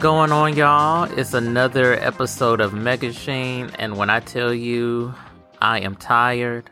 [0.00, 1.10] Going on, y'all?
[1.18, 5.12] It's another episode of Megashine, and when I tell you
[5.60, 6.70] I am tired,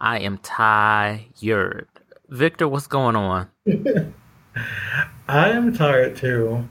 [0.00, 1.88] I am tired.
[2.30, 3.50] Victor, what's going on?
[5.28, 6.66] I am tired too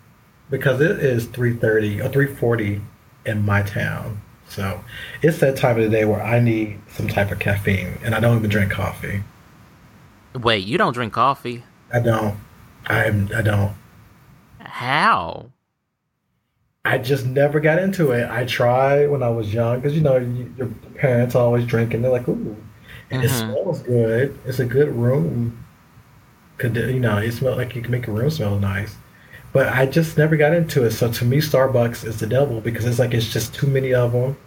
[0.50, 2.82] because it is 3:30 or 3:40
[3.28, 4.20] in my town.
[4.50, 4.84] So,
[5.22, 8.20] it's that time of the day where I need some type of caffeine and I
[8.20, 9.24] don't even drink coffee.
[10.34, 11.66] Wait, you don't drink coffee?
[11.94, 12.36] I don't.
[12.88, 13.76] I'm I don't.
[14.60, 15.52] How?
[16.86, 18.30] I just never got into it.
[18.30, 22.02] I tried when I was young because you know you, your parents are always drinking.
[22.02, 22.56] They're like, ooh,
[23.12, 23.52] and it mm-hmm.
[23.52, 24.40] smells good.
[24.46, 25.66] It's a good room.
[26.58, 27.18] Could you know?
[27.18, 28.96] It smells like you can make a room smell nice.
[29.54, 30.92] But I just never got into it.
[30.92, 34.12] So to me, Starbucks is the devil because it's like it's just too many of
[34.14, 34.38] them.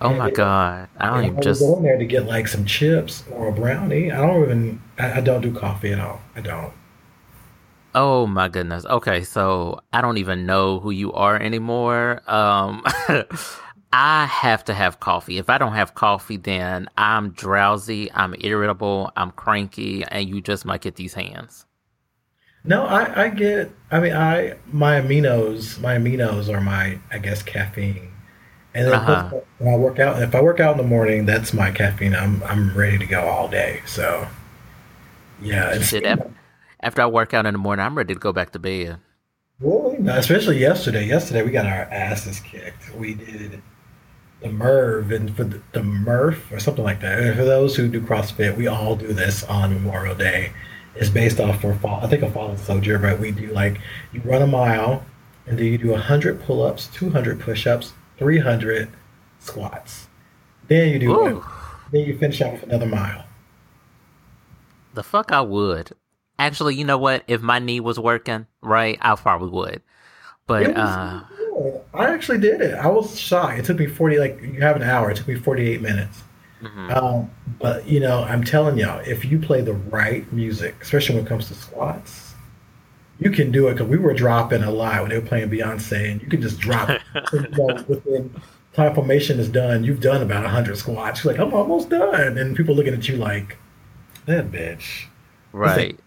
[0.00, 0.88] Oh And my god.
[0.98, 1.60] I don't even I just.
[1.60, 4.10] go in there to get like some chips or a brownie.
[4.12, 4.82] I don't even.
[4.98, 6.20] I, I don't do coffee at all.
[6.34, 6.72] I don't.
[7.96, 8.84] Oh my goodness.
[8.86, 12.20] Okay, so I don't even know who you are anymore.
[12.30, 12.84] Um
[13.92, 15.38] I have to have coffee.
[15.38, 20.64] If I don't have coffee, then I'm drowsy, I'm irritable, I'm cranky, and you just
[20.66, 21.64] might get these hands.
[22.64, 23.70] No, I, I get.
[23.90, 28.10] I mean, I my aminos, my aminos are my, I guess, caffeine.
[28.74, 29.32] And then Uh-huh.
[29.58, 32.14] when I work out, if I work out in the morning, that's my caffeine.
[32.14, 33.82] I'm I'm ready to go all day.
[33.86, 34.28] So,
[35.40, 36.35] yeah, it's af-
[36.86, 39.00] after I work out in the morning, I'm ready to go back to bed.
[39.98, 40.20] nice.
[40.20, 41.04] Especially yesterday.
[41.04, 42.94] Yesterday we got our asses kicked.
[42.94, 43.60] We did
[44.40, 47.18] the Merv and for the, the Murph or something like that.
[47.18, 50.52] And for those who do CrossFit, we all do this on Memorial Day.
[50.94, 52.04] It's based off for fall.
[52.04, 53.80] I think a fallen soldier, but we do like
[54.12, 55.04] you run a mile,
[55.48, 58.90] and then you do hundred pull-ups, two hundred push-ups, three hundred
[59.40, 60.06] squats.
[60.68, 61.44] Then you do
[61.90, 63.24] then you finish out with another mile.
[64.94, 65.95] the fuck I would.
[66.38, 67.24] Actually, you know what?
[67.28, 69.82] If my knee was working, right, I probably would.
[70.46, 71.80] But was uh good.
[71.94, 72.74] I actually did it.
[72.74, 73.58] I was shocked.
[73.58, 75.10] It took me forty like you have an hour.
[75.10, 76.22] It took me forty-eight minutes.
[76.62, 76.94] mhm.
[76.96, 81.24] Um, but you know, I'm telling y'all, if you play the right music, especially when
[81.24, 82.34] it comes to squats,
[83.18, 83.74] you can do it.
[83.74, 86.58] Because we were dropping a lot when they were playing Beyonce, and you can just
[86.60, 86.88] drop.
[87.32, 88.34] you know, within
[88.74, 91.24] time formation is done, you've done about hundred squats.
[91.24, 93.56] You're like, I'm almost done, and people looking at you like,
[94.26, 95.06] that bitch.
[95.52, 95.98] right.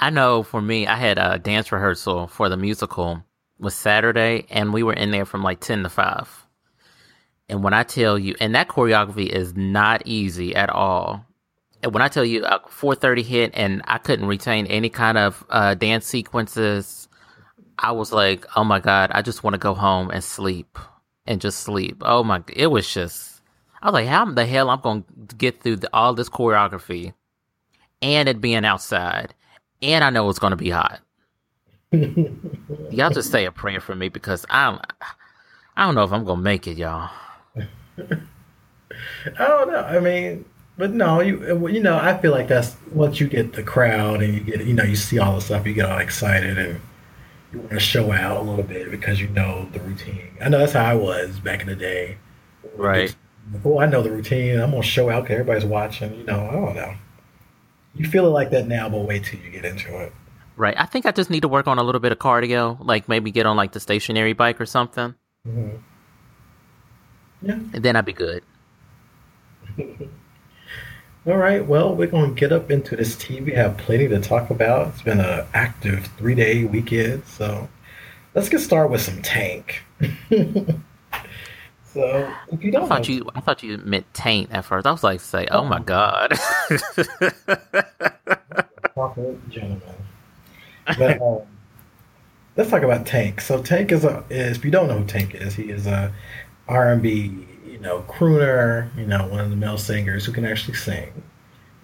[0.00, 3.22] I know for me, I had a dance rehearsal for the musical
[3.58, 6.46] was Saturday, and we were in there from like ten to five.
[7.48, 11.24] And when I tell you, and that choreography is not easy at all.
[11.82, 15.18] And when I tell you, uh, four thirty hit, and I couldn't retain any kind
[15.18, 17.08] of uh, dance sequences,
[17.78, 20.78] I was like, "Oh my god, I just want to go home and sleep
[21.26, 23.33] and just sleep." Oh my, it was just.
[23.84, 27.12] I was like, "How the hell I'm going to get through the, all this choreography?"
[28.04, 29.34] and it being outside,
[29.80, 31.00] and I know it's going to be hot.
[31.92, 34.82] Y'all just say a prayer for me because I don't,
[35.76, 37.10] I don't know if I'm going to make it, y'all.
[37.56, 37.62] I
[39.38, 39.80] don't know.
[39.80, 40.44] I mean,
[40.76, 44.34] but no, you you know, I feel like that's once you get the crowd and
[44.34, 46.80] you get you know you see all the stuff, you get all excited and
[47.52, 50.36] you want to show out a little bit because you know the routine.
[50.42, 52.18] I know that's how I was back in the day.
[52.76, 53.14] Right.
[53.64, 54.58] Oh, I know the routine.
[54.60, 56.14] I'm gonna show out because everybody's watching.
[56.14, 56.94] You know, I don't know.
[57.94, 60.12] You feel it like that now, but wait till you get into it.
[60.56, 60.74] Right.
[60.78, 63.30] I think I just need to work on a little bit of cardio, like maybe
[63.30, 65.14] get on like the stationary bike or something,
[65.44, 65.68] hmm
[67.42, 67.54] Yeah.
[67.72, 68.42] and then I'd be good.
[71.26, 71.64] All right.
[71.66, 73.40] Well, we're gonna get up into this tea.
[73.40, 74.88] We have plenty to talk about.
[74.88, 77.68] It's been an active three day weekend, so
[78.34, 79.82] let's get started with some tank.
[81.94, 84.84] so, if you I don't know, thought you, I thought you meant taint at first.
[84.86, 86.32] I was like, say, oh my god.
[89.48, 89.80] gentlemen,
[90.98, 91.42] but um,
[92.56, 93.40] let's talk about Tank.
[93.40, 96.12] So, Tank is a is if you don't know who Tank is, he is a
[96.66, 98.94] R and B, you know, crooner.
[98.98, 101.22] You know, one of the male singers who can actually sing.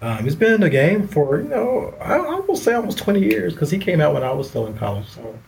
[0.01, 3.21] Um, he's been in the game for you know I, I will say almost twenty
[3.21, 5.07] years because he came out when I was still in college.
[5.07, 5.39] So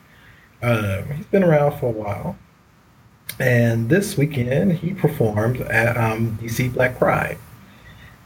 [0.62, 2.38] uh, he's been around for a while.
[3.39, 7.38] And this weekend he performed at um, DC Black Pride.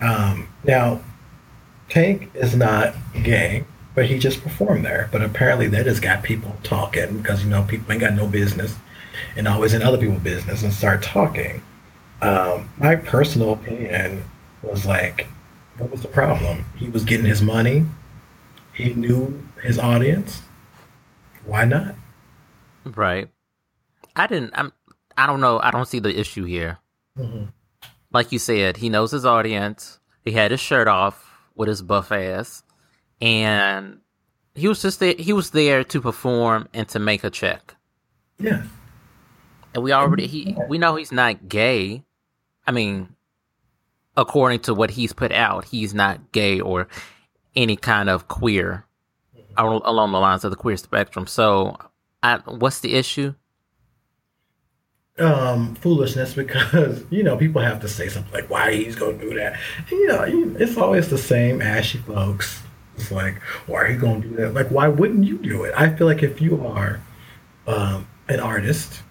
[0.01, 1.01] Um, now
[1.89, 2.93] Tank is not
[3.23, 3.63] gay,
[3.95, 5.09] but he just performed there.
[5.11, 8.75] But apparently that just got people talking because you know people ain't got no business
[9.35, 11.61] and always in other people's business and start talking.
[12.21, 14.23] Um, my personal opinion
[14.61, 15.27] was like,
[15.77, 16.65] what was the problem?
[16.75, 17.85] He was getting his money.
[18.73, 20.41] He knew his audience.
[21.45, 21.95] Why not?
[22.85, 23.29] right.
[24.15, 24.51] I didn't.
[24.55, 24.73] I'm.
[25.17, 25.59] I don't know.
[25.59, 26.77] I don't see the issue here.
[27.17, 27.45] hmm
[28.11, 29.99] Like you said, he knows his audience.
[30.23, 32.63] He had his shirt off with his buff ass,
[33.21, 33.99] and
[34.55, 35.15] he was just there.
[35.17, 37.75] He was there to perform and to make a check.
[38.39, 38.63] Yeah.
[39.73, 42.03] And we already he we know he's not gay.
[42.65, 43.15] I mean,
[44.15, 46.87] according to what he's put out, he's not gay or
[47.55, 48.85] any kind of queer
[49.57, 51.25] along the lines of the queer spectrum.
[51.25, 51.77] So,
[52.21, 53.33] I, what's the issue?
[55.19, 59.33] Um, foolishness because you know people have to say something like why he's gonna do
[59.33, 59.59] that.
[59.89, 62.61] And, you know, it's always the same ashy folks.
[62.95, 64.53] It's like why are you gonna do that?
[64.53, 65.73] Like why wouldn't you do it?
[65.75, 67.01] I feel like if you are
[67.65, 69.01] um, an artist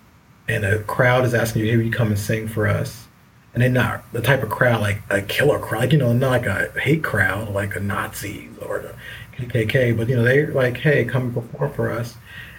[0.49, 3.07] and a crowd is asking you, "Here you come and sing for us,"
[3.53, 6.31] and they're not the type of crowd like a killer crowd, like, you know, not
[6.31, 8.95] like a hate crowd like a Nazis or the
[9.45, 12.15] KKK, but you know, they're like, "Hey, come perform for us."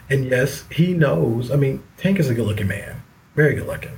[0.09, 1.51] And yes, he knows.
[1.51, 3.01] I mean, Tank is a good-looking man,
[3.37, 3.97] very good-looking,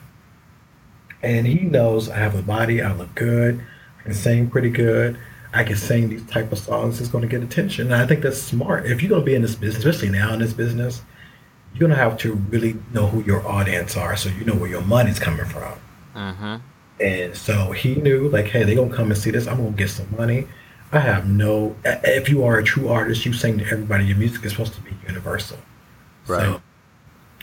[1.24, 3.66] and he knows I have a body, I look good,
[4.00, 5.18] I can sing pretty good.
[5.52, 7.92] I can sing these type of songs It's going to get attention.
[7.92, 8.86] And I think that's smart.
[8.86, 11.02] If you're going to be in this business, especially now in this business,
[11.74, 14.70] you're going to have to really know who your audience are so you know where
[14.70, 15.80] your money's coming from.
[16.16, 16.56] Mm-hmm.
[17.02, 19.48] And so he knew, like, hey, they're going to come and see this.
[19.48, 20.48] I'm going to get some money.
[20.92, 21.76] I have no.
[21.84, 24.06] If you are a true artist, you sing to everybody.
[24.06, 25.58] Your music is supposed to be universal.
[26.28, 26.42] Right.
[26.42, 26.62] So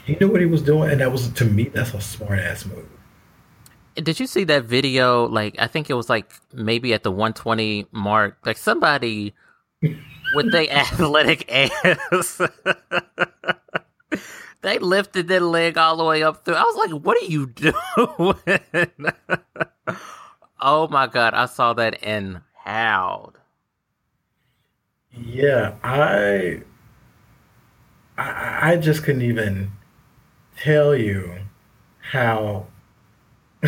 [0.07, 2.65] he knew what he was doing, and that was to me that's a smart ass
[2.65, 2.87] move.
[3.97, 5.27] Did you see that video?
[5.27, 8.39] Like, I think it was like maybe at the 120 mark.
[8.47, 9.35] Like somebody
[9.83, 12.41] with their athletic ass,
[14.63, 16.55] they lifted their leg all the way up through.
[16.55, 17.75] I was like, "What are you doing?"
[20.61, 23.41] oh my god, I saw that and howled.
[25.11, 26.63] Yeah, I,
[28.17, 29.73] I, I just couldn't even
[30.57, 31.33] tell you
[32.01, 32.67] how.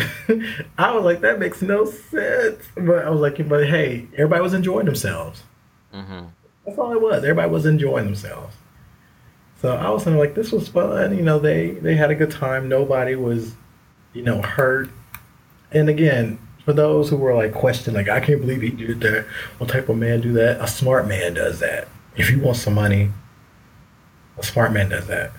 [0.77, 2.63] I was like, that makes no sense.
[2.75, 5.43] But I was like, but hey, everybody was enjoying themselves.
[5.93, 6.25] Mm-hmm.
[6.65, 7.23] That's all it was.
[7.23, 8.55] Everybody was enjoying themselves.
[9.61, 11.17] So I was like, this was fun.
[11.17, 12.69] You know, they they had a good time.
[12.69, 13.53] Nobody was,
[14.13, 14.89] you know, hurt.
[15.71, 19.25] And again, for those who were like questioning, like, I can't believe he did that.
[19.57, 20.61] What type of man do that?
[20.61, 21.87] A smart man does that.
[22.15, 23.11] If you want some money,
[24.37, 25.31] a smart man does that.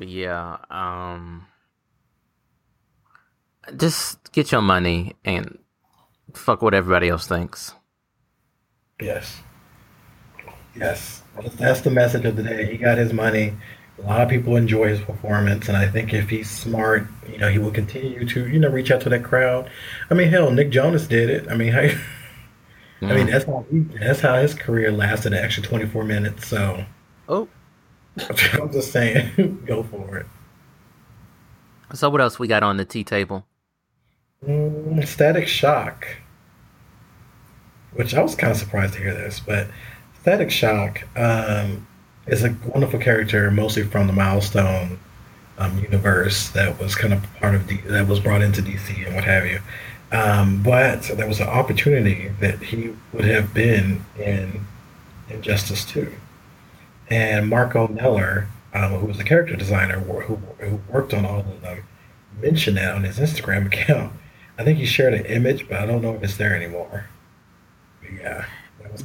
[0.00, 1.46] Yeah, um
[3.76, 5.58] just get your money and
[6.34, 7.72] fuck what everybody else thinks.
[9.00, 9.40] Yes.
[10.76, 11.22] Yes.
[11.58, 12.70] That's the message of the day.
[12.70, 13.54] He got his money
[13.98, 17.48] a lot of people enjoy his performance, and I think if he's smart, you know,
[17.48, 19.70] he will continue to, you know, reach out to that crowd.
[20.10, 21.48] I mean, hell, Nick Jonas did it.
[21.48, 21.98] I mean, I, mm.
[23.02, 26.48] I mean, that's how he, that's how his career lasted an extra twenty four minutes.
[26.48, 26.84] So,
[27.28, 27.48] oh,
[28.54, 30.26] I'm just saying, go for it.
[31.92, 33.46] So, what else we got on the tea table?
[34.44, 36.06] Mm, Static Shock,
[37.92, 39.68] which I was kind of surprised to hear this, but
[40.20, 41.06] Static Shock.
[41.16, 41.86] Um,
[42.26, 44.98] is a wonderful character, mostly from the Milestone
[45.58, 49.14] um, universe that was kind of part of D- that was brought into DC and
[49.14, 49.60] what have you.
[50.12, 54.64] Um, but there was an opportunity that he would have been in
[55.28, 56.12] Injustice 2.
[57.10, 61.60] And Marco Neller, um, who was the character designer who, who worked on all of
[61.62, 61.84] them,
[62.40, 64.12] mentioned that on his Instagram account.
[64.58, 67.06] I think he shared an image, but I don't know if it's there anymore.
[68.00, 68.44] But yeah.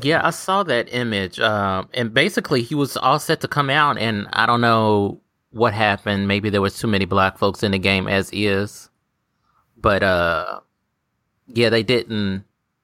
[0.01, 1.39] Yeah, I saw that image.
[1.39, 5.19] Uh, and basically, he was all set to come out, and I don't know
[5.51, 6.27] what happened.
[6.27, 8.89] Maybe there was too many black folks in the game as is.
[9.77, 10.59] But uh,
[11.47, 12.43] yeah, they didn't.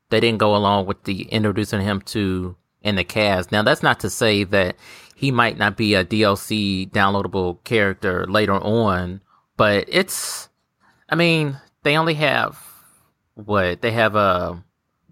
[0.10, 3.52] They didn't go along with the introducing him to in the cast.
[3.52, 4.76] Now, that's not to say that
[5.16, 9.22] he might not be a DLC downloadable character later on,
[9.58, 10.50] but it's.
[11.10, 12.62] I mean, they only have
[13.36, 14.58] what they have a uh,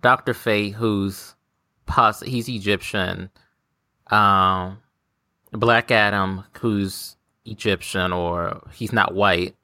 [0.02, 1.36] Doctor Fate who's
[1.86, 3.30] pos he's Egyptian.
[4.08, 4.80] Um,
[5.54, 9.56] Black Adam, who's Egyptian or he's not white.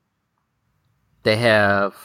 [1.24, 1.96] They have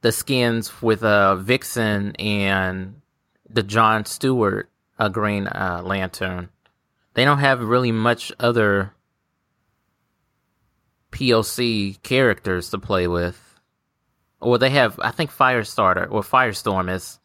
[0.00, 3.02] the skins with uh, Vixen and
[3.48, 6.48] the John Stewart a Green uh, Lantern.
[7.14, 8.92] They don't have really much other
[11.12, 13.58] POC characters to play with.
[14.40, 17.18] Or they have, I think Firestarter or Firestorm is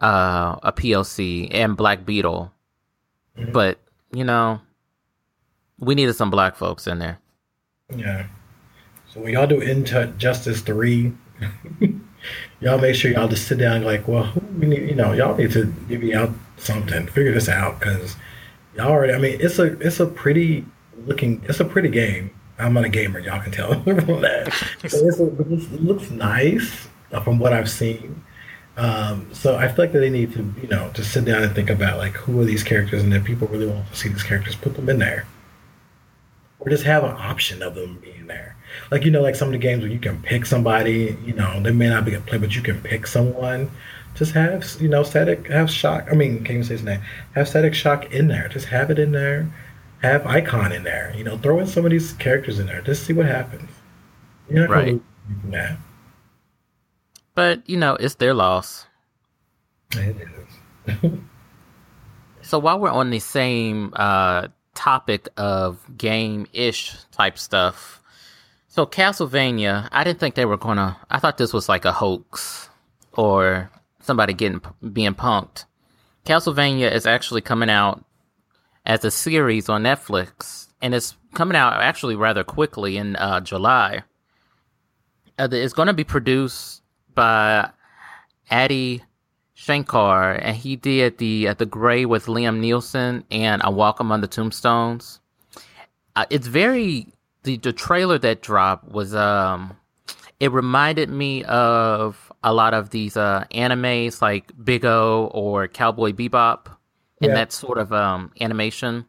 [0.00, 2.52] uh, a POC and Black Beetle,
[3.36, 3.52] mm-hmm.
[3.52, 3.78] but
[4.12, 4.60] you know,
[5.78, 7.18] we needed some black folks in there.
[7.94, 8.26] Yeah.
[9.12, 11.12] So when y'all do Injustice three,
[12.60, 15.52] y'all make sure y'all just sit down like, well, we need, you know, y'all need
[15.52, 18.16] to give me out something, figure this out, because
[18.76, 19.12] y'all already.
[19.12, 20.64] I mean, it's a it's a pretty
[21.06, 22.30] looking, it's a pretty game.
[22.58, 24.48] I'm not a gamer, y'all can tell from that.
[24.84, 25.26] a,
[25.74, 28.22] it looks nice uh, from what I've seen.
[28.78, 31.54] Um, so I feel like that they need to, you know, just sit down and
[31.54, 34.22] think about like who are these characters, and if people really want to see these
[34.22, 35.26] characters, put them in there,
[36.58, 38.56] or just have an option of them being there.
[38.90, 41.60] Like you know, like some of the games where you can pick somebody, you know,
[41.62, 43.70] they may not be a play, but you can pick someone.
[44.16, 46.08] Just have you know static, have shock.
[46.10, 47.02] I mean, can't even say his name.
[47.34, 48.48] Have static shock in there.
[48.48, 49.52] Just have it in there.
[50.02, 51.12] Have icon in there.
[51.16, 52.80] You know, throw in some of these characters in there.
[52.80, 53.70] Just see what happens.
[54.48, 54.86] You're not Right.
[54.86, 55.78] gonna from that.
[57.34, 58.86] But you know, it's their loss.
[59.94, 61.10] It is.
[62.42, 68.00] So while we're on the same uh, topic of game-ish type stuff,
[68.68, 70.96] so Castlevania, I didn't think they were gonna.
[71.10, 72.68] I thought this was like a hoax
[73.12, 73.70] or
[74.06, 74.60] somebody getting
[74.92, 75.64] being punked.
[76.24, 78.04] Castlevania is actually coming out
[78.84, 84.02] as a series on Netflix, and it's coming out actually rather quickly in uh, July.
[85.38, 86.82] Uh, it's going to be produced
[87.14, 87.70] by
[88.50, 89.02] Adi
[89.54, 94.20] Shankar, and he did the uh, the Grey with Liam Neeson and A Walk Among
[94.20, 95.20] the Tombstones.
[96.14, 97.08] Uh, it's very
[97.42, 99.76] the the trailer that dropped was um
[100.40, 106.12] it reminded me of a lot of these uh animes like Big O or Cowboy
[106.12, 106.66] Bebop
[107.20, 107.34] and Yeah.
[107.34, 109.04] that sort of um animation.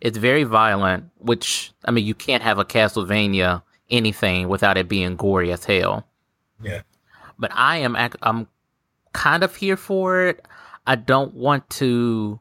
[0.00, 5.16] It's very violent, which I mean you can't have a Castlevania anything without it being
[5.16, 6.06] gory as hell
[6.62, 6.82] Yeah.
[7.38, 8.46] but I am I'm
[9.12, 10.44] kind of here for it.
[10.86, 12.38] I don't want to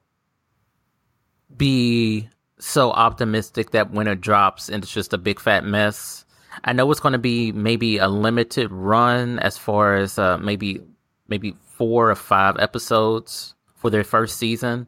[1.56, 2.28] be
[2.60, 6.25] so optimistic that when it drops and it's just a big fat mess.
[6.64, 10.82] I know it's going to be maybe a limited run as far as uh, maybe
[11.28, 14.88] maybe four or five episodes for their first season,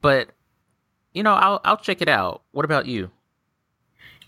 [0.00, 0.30] but
[1.12, 2.42] you know I'll I'll check it out.
[2.52, 3.10] What about you?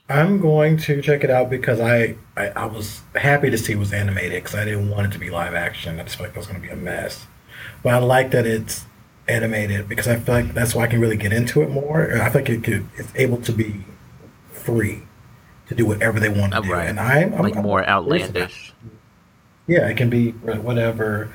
[0.08, 3.78] I'm going to check it out because I, I, I was happy to see it
[3.78, 5.98] was animated because I didn't want it to be live action.
[5.98, 7.26] I just felt like it was going to be a mess.
[7.82, 8.84] But I like that it's
[9.28, 12.20] animated because I feel like that's why I can really get into it more.
[12.20, 13.86] I feel like it could, it's able to be
[14.50, 15.02] free
[15.76, 16.72] to do whatever they want to Uh, do.
[16.72, 16.88] right.
[16.88, 18.42] And I'm, I'm Like I'm more curious about it.
[18.42, 18.72] outlandish?
[19.66, 21.32] Yeah, it can be whatever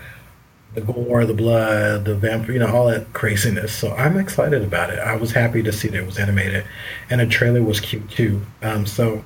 [0.74, 3.74] the gore, the blood, the vampire, you know, all that craziness.
[3.74, 5.00] So I'm excited about it.
[5.00, 6.66] I was happy to see that it was animated,
[7.10, 8.42] and the trailer was cute too.
[8.62, 9.24] Um, so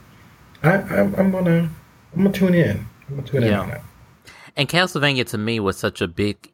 [0.63, 1.69] I, I'm, I'm gonna
[2.15, 2.85] I'm gonna tune in.
[3.09, 3.59] I'm gonna tune in Yeah.
[3.61, 3.81] on that.
[4.55, 6.51] And Castlevania to me was such a big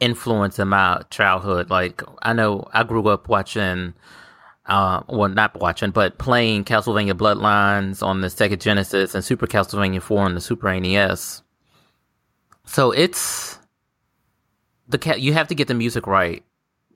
[0.00, 1.68] influence in my childhood.
[1.70, 3.94] Like I know I grew up watching,
[4.68, 10.02] uh, well, not watching, but playing Castlevania Bloodlines on the Sega Genesis and Super Castlevania
[10.02, 11.42] Four on the Super NES.
[12.66, 13.58] So it's
[14.86, 15.20] the cat.
[15.20, 16.44] You have to get the music right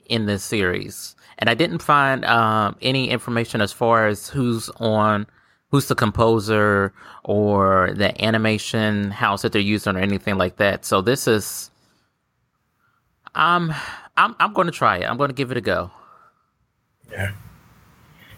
[0.07, 5.27] in this series, and I didn't find um, any information as far as who's on,
[5.71, 6.93] who's the composer
[7.25, 10.85] or the animation house that they're using or anything like that.
[10.85, 11.71] So this is,
[13.35, 13.73] um,
[14.19, 15.05] I'm I'm going to try it.
[15.05, 15.91] I'm going to give it a go.
[17.11, 17.33] Yeah.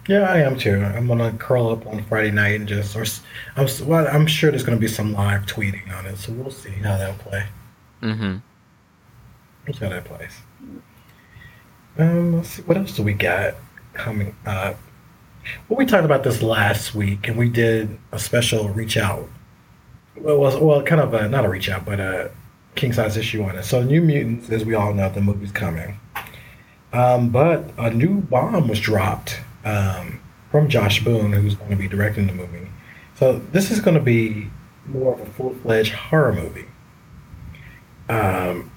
[0.06, 0.82] Yeah, I am too.
[0.82, 3.06] I'm gonna curl up on Friday night and just, or
[3.56, 6.70] I'm, well, I'm sure there's gonna be some live tweeting on it, so we'll see
[6.70, 7.46] how that'll play.
[8.02, 8.36] Mm-hmm.
[9.66, 10.32] We'll see how that plays.
[11.96, 13.54] Um, let's see, what else do we got
[13.94, 14.78] coming up?
[15.68, 19.28] Well, we talked about this last week, and we did a special reach out.
[20.16, 22.30] Well, it was well, kind of a, not a reach out, but a
[22.74, 23.64] king size issue on it.
[23.64, 25.98] So, New Mutants, as we all know, the movie's coming.
[26.92, 31.88] Um, but a new bomb was dropped um, from Josh Boone, who's going to be
[31.88, 32.68] directing the movie.
[33.16, 34.50] So this is going to be
[34.86, 36.66] more of a full fledged horror movie.
[38.08, 38.70] Um,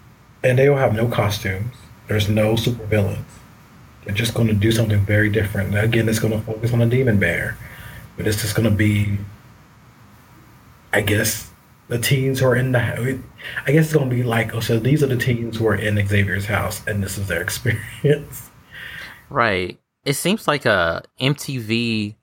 [0.44, 1.74] and they will have no costumes.
[2.08, 3.24] There's no supervillains.
[4.06, 5.78] They're just going to do something very different.
[5.78, 7.58] Again, it's going to focus on a demon bear,
[8.16, 9.18] but it's just going to be,
[10.94, 11.50] I guess,
[11.90, 13.20] the teens who are in the.
[13.66, 15.76] I guess it's going to be like, oh, so these are the teens who are
[15.76, 18.50] in Xavier's house, and this is their experience.
[19.30, 19.78] Right.
[20.08, 22.16] It seems like a MTV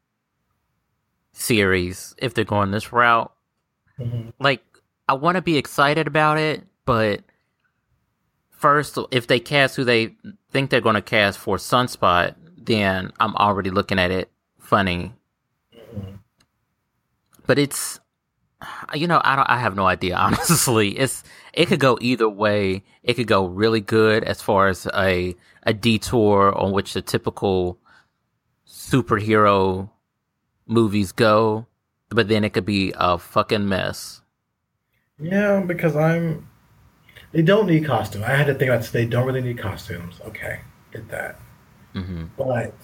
[1.34, 3.30] series if they're going this route.
[4.00, 4.32] Mhm.
[4.40, 4.64] Like,
[5.06, 7.20] I want to be excited about it, but
[8.48, 10.16] first, if they cast who they
[10.50, 15.12] think they're going to cast for Sunspot, then I'm already looking at it funny.
[15.74, 16.20] Mhm.
[17.46, 18.00] But it's,
[18.94, 20.16] you know, I don't, I have no idea.
[20.18, 21.22] Honestly, it's
[21.54, 22.84] it could go either way.
[23.02, 27.78] It could go really good as far as a a detour on which the typical
[28.66, 29.90] superhero
[30.66, 31.66] movies go,
[32.10, 34.22] but then it could be a fucking mess.
[35.18, 36.48] Yeah, because I'm.
[37.32, 38.24] They don't need costumes.
[38.24, 38.90] I had to think about this.
[38.90, 40.20] They don't really need costumes.
[40.26, 40.60] Okay,
[40.92, 41.40] get that.
[41.92, 42.74] hmm But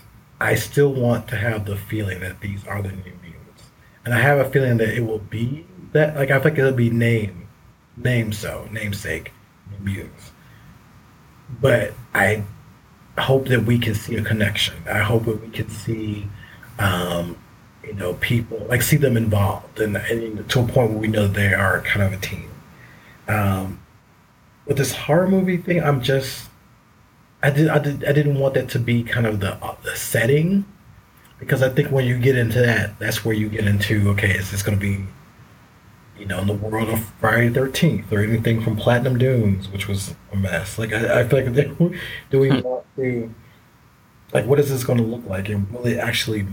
[0.40, 3.64] I still want to have the feeling that these are the new mutants,
[4.04, 6.16] and I have a feeling that it will be that.
[6.16, 7.46] Like I think it'll be named
[7.96, 9.32] name so namesake
[9.80, 10.32] mutants.
[11.60, 12.44] But I
[13.18, 14.74] hope that we can see a connection.
[14.86, 16.28] I hope that we can see,
[16.78, 17.36] um,
[17.84, 21.26] you know, people like see them involved and, and, to a point where we know
[21.26, 22.50] they are kind of a team.
[23.28, 23.80] Um,
[24.66, 26.48] with this horror movie thing, I'm just
[27.42, 29.96] I did I did I didn't want that to be kind of the uh, the
[29.96, 30.64] setting
[31.38, 34.50] because I think when you get into that, that's where you get into okay, is
[34.50, 35.04] this going to be
[36.20, 40.14] you know, in the world of Friday Thirteenth or anything from Platinum Dunes, which was
[40.32, 40.78] a mess.
[40.78, 41.78] Like I, I feel like
[42.30, 42.60] do we hmm.
[42.60, 43.34] want to
[44.32, 46.46] like what is this going to look like, and will it actually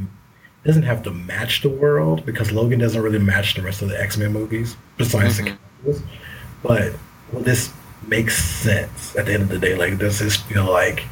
[0.63, 4.01] doesn't have to match the world because Logan doesn't really match the rest of the
[4.01, 5.45] X Men movies besides mm-hmm.
[5.45, 5.51] the
[5.83, 6.07] characters.
[6.63, 6.93] But
[7.31, 7.71] will this
[8.07, 9.75] make sense at the end of the day?
[9.75, 11.03] Like, does this feel like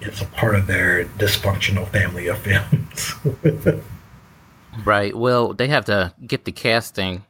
[0.00, 3.14] it's a part of their dysfunctional family of films?
[4.84, 5.16] right.
[5.16, 7.24] Well, they have to get the casting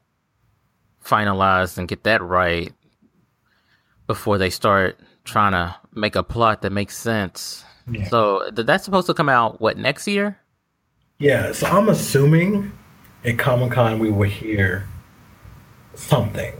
[1.05, 2.73] finalized and get that right
[4.07, 7.65] before they start trying to make a plot that makes sense.
[7.91, 8.09] Yeah.
[8.09, 10.39] So that's supposed to come out what next year?
[11.19, 12.73] Yeah, so I'm assuming
[13.25, 14.89] at Comic Con we will hear
[15.95, 16.55] something.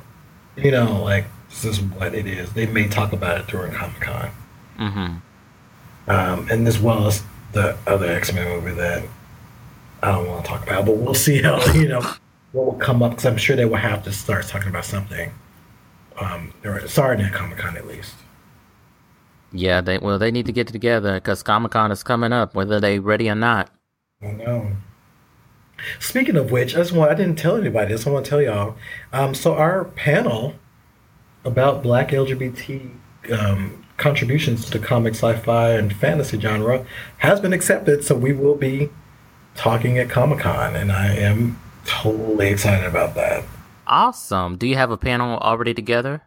[0.57, 2.53] You know, like this is what it is.
[2.53, 4.31] They may talk about it during Comic Con.
[4.79, 6.11] Mm-hmm.
[6.11, 9.05] Um, and as well as the other X Men movie that
[10.03, 12.03] I don't want to talk about, but we'll see how you know
[12.53, 15.33] what will come up because I'm sure they will have to start talking about something.
[16.21, 18.15] Um, or starting at Comic Con at least.
[19.51, 22.81] Yeah, they well they need to get together because Comic Con is coming up, whether
[22.81, 23.71] they ready or not.
[24.23, 24.73] I know.
[25.99, 28.07] Speaking of which, I just want I didn't tell anybody this.
[28.07, 28.77] I want to tell y'all.
[29.13, 30.55] Um, so our panel
[31.45, 32.91] about Black LGBT
[33.33, 36.87] um, contributions to the comic, sci-fi, and fantasy genre
[37.19, 38.05] has been accepted.
[38.05, 38.91] So we will be
[39.55, 43.45] talking at Comic Con, and I am totally excited about that.
[43.87, 44.57] Awesome.
[44.57, 46.23] Do you have a panel already together?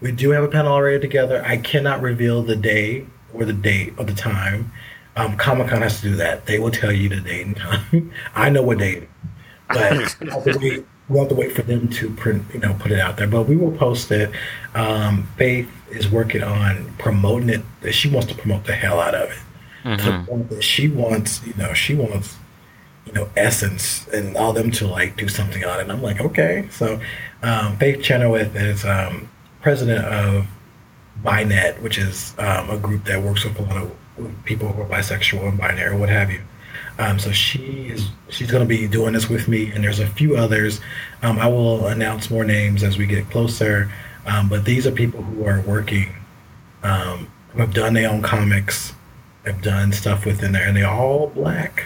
[0.00, 1.44] We do have a panel already together.
[1.44, 4.72] I cannot reveal the day or the date or the time.
[5.16, 6.46] Um, Comic Con has to do that.
[6.46, 8.12] They will tell you the date and time.
[8.34, 9.08] I know what date,
[9.68, 12.92] but we have, wait, we have to wait for them to print, you know, put
[12.92, 13.26] it out there.
[13.26, 14.30] But we will post it.
[14.74, 17.92] Um, Faith is working on promoting it.
[17.92, 19.38] She wants to promote the hell out of it.
[19.84, 20.58] Mm-hmm.
[20.58, 22.36] she wants, you know, she wants
[23.06, 25.82] you know, Essence and all them to like do something on it.
[25.82, 26.68] And I'm like, okay.
[26.70, 27.00] So
[27.42, 29.30] um, Faith Cheltenham is um,
[29.62, 30.46] president of
[31.22, 34.88] BiNet, which is um, a group that works with a lot of people who are
[34.88, 36.42] bisexual and binary, what have you.
[36.98, 40.06] Um, so she is she's going to be doing this with me, and there's a
[40.06, 40.80] few others.
[41.22, 43.90] Um, I will announce more names as we get closer.
[44.26, 46.12] Um, but these are people who are working,
[46.82, 48.92] um, who have done their own comics,
[49.44, 51.84] have done stuff within there, and they're all black.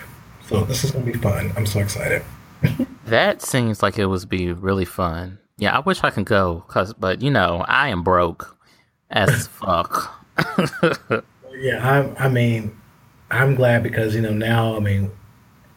[0.50, 1.52] So this is gonna be fun.
[1.56, 2.24] I'm so excited.
[3.06, 5.38] that seems like it would be really fun.
[5.58, 8.58] Yeah, I wish I could go, cause but you know I am broke
[9.10, 10.26] as fuck.
[11.56, 12.16] yeah, I'm.
[12.18, 12.76] I mean,
[13.30, 14.76] I'm glad because you know now.
[14.76, 15.12] I mean,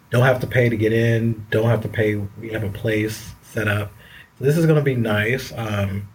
[0.09, 1.45] don't have to pay to get in.
[1.51, 2.15] Don't have to pay.
[2.15, 3.91] We have a place set up.
[4.39, 5.53] So this is gonna be nice.
[5.55, 6.09] Um,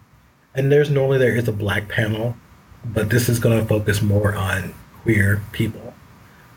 [0.53, 2.35] and there's normally there is a black panel,
[2.83, 5.88] but this is gonna focus more on queer people.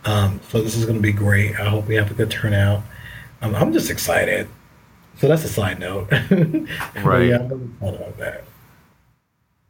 [0.04, 1.58] Um, so this is going to be great.
[1.58, 2.82] I hope we have a good turnout.
[3.40, 4.48] Um, I'm just excited.
[5.18, 6.10] So that's a side note.
[7.04, 7.28] right.
[7.28, 8.44] yeah, I'm excited about that.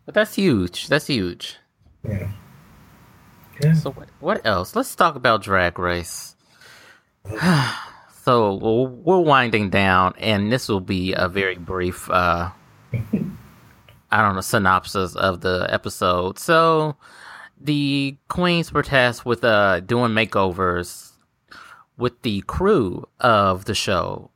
[0.07, 0.89] But that's huge.
[0.89, 1.57] That's huge.
[2.09, 2.33] Yeah.
[3.63, 3.75] yeah.
[3.75, 4.75] So what, what else?
[4.75, 6.37] Let's talk about Drag Race.
[8.23, 12.51] so we're winding down, and this will be a very brief, uh,
[14.11, 16.39] I don't know, synopsis of the episode.
[16.39, 16.97] So
[17.65, 21.13] the queens were tasked with uh, doing makeovers
[21.97, 24.31] with the crew of the show,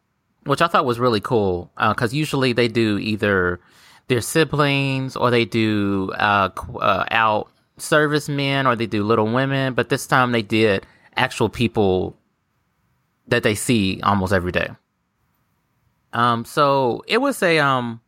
[0.44, 3.60] which I thought was really cool because uh, usually they do either
[4.08, 9.88] their siblings or they do uh, uh, out servicemen or they do Little Women, but
[9.88, 10.86] this time they did
[11.16, 12.16] actual people
[13.28, 14.68] that they see almost every day.
[16.12, 18.00] Um, so it was a um,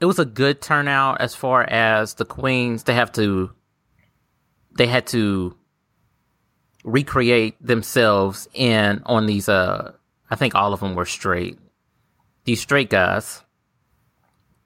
[0.00, 2.84] it was a good turnout as far as the queens.
[2.84, 3.50] They have to
[4.76, 5.56] they had to
[6.84, 9.92] recreate themselves in on these uh
[10.30, 11.58] I think all of them were straight.
[12.44, 13.42] These straight guys.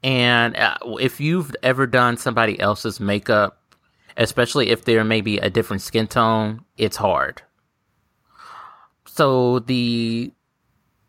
[0.03, 3.59] And uh, if you've ever done somebody else's makeup,
[4.17, 7.43] especially if they're maybe a different skin tone, it's hard.
[9.07, 10.33] So the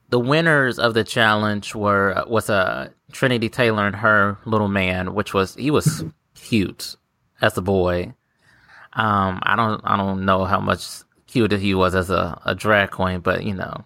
[0.09, 5.13] the winners of the challenge were was a uh, Trinity Taylor and her little man,
[5.13, 6.05] which was he was
[6.35, 6.95] cute
[7.41, 8.13] as a boy.
[8.95, 10.85] Um, I don't, I don't know how much
[11.27, 13.83] cuter he was as a, a drag queen, but you know,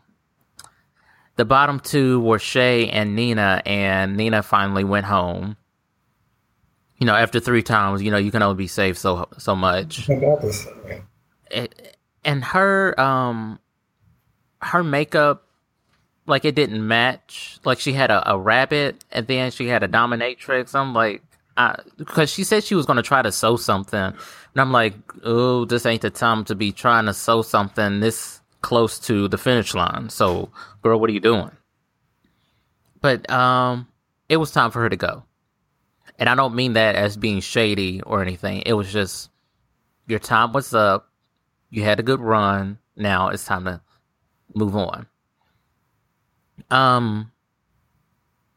[1.36, 5.56] the bottom two were Shea and Nina, and Nina finally went home.
[6.98, 10.06] You know, after three times, you know, you can only be saved so so much.
[11.50, 13.60] It, and her um
[14.62, 15.46] her makeup
[16.26, 17.60] like it didn't match.
[17.66, 20.76] Like she had a, a rabbit and then she had a dominatrix.
[20.76, 21.24] I'm like,
[21.58, 24.14] I because she said she was going to try to sew something,
[24.54, 28.42] and I'm like, oh, this ain't the time to be trying to sew something this
[28.62, 30.10] close to the finish line.
[30.10, 31.52] So, girl, what are you doing?
[33.02, 33.88] But um,
[34.28, 35.24] it was time for her to go,
[36.18, 38.64] and I don't mean that as being shady or anything.
[38.66, 39.30] It was just
[40.08, 41.10] your time was up.
[41.70, 42.80] You had a good run.
[42.96, 43.82] Now it's time to
[44.54, 45.08] move on.
[46.70, 47.32] Um,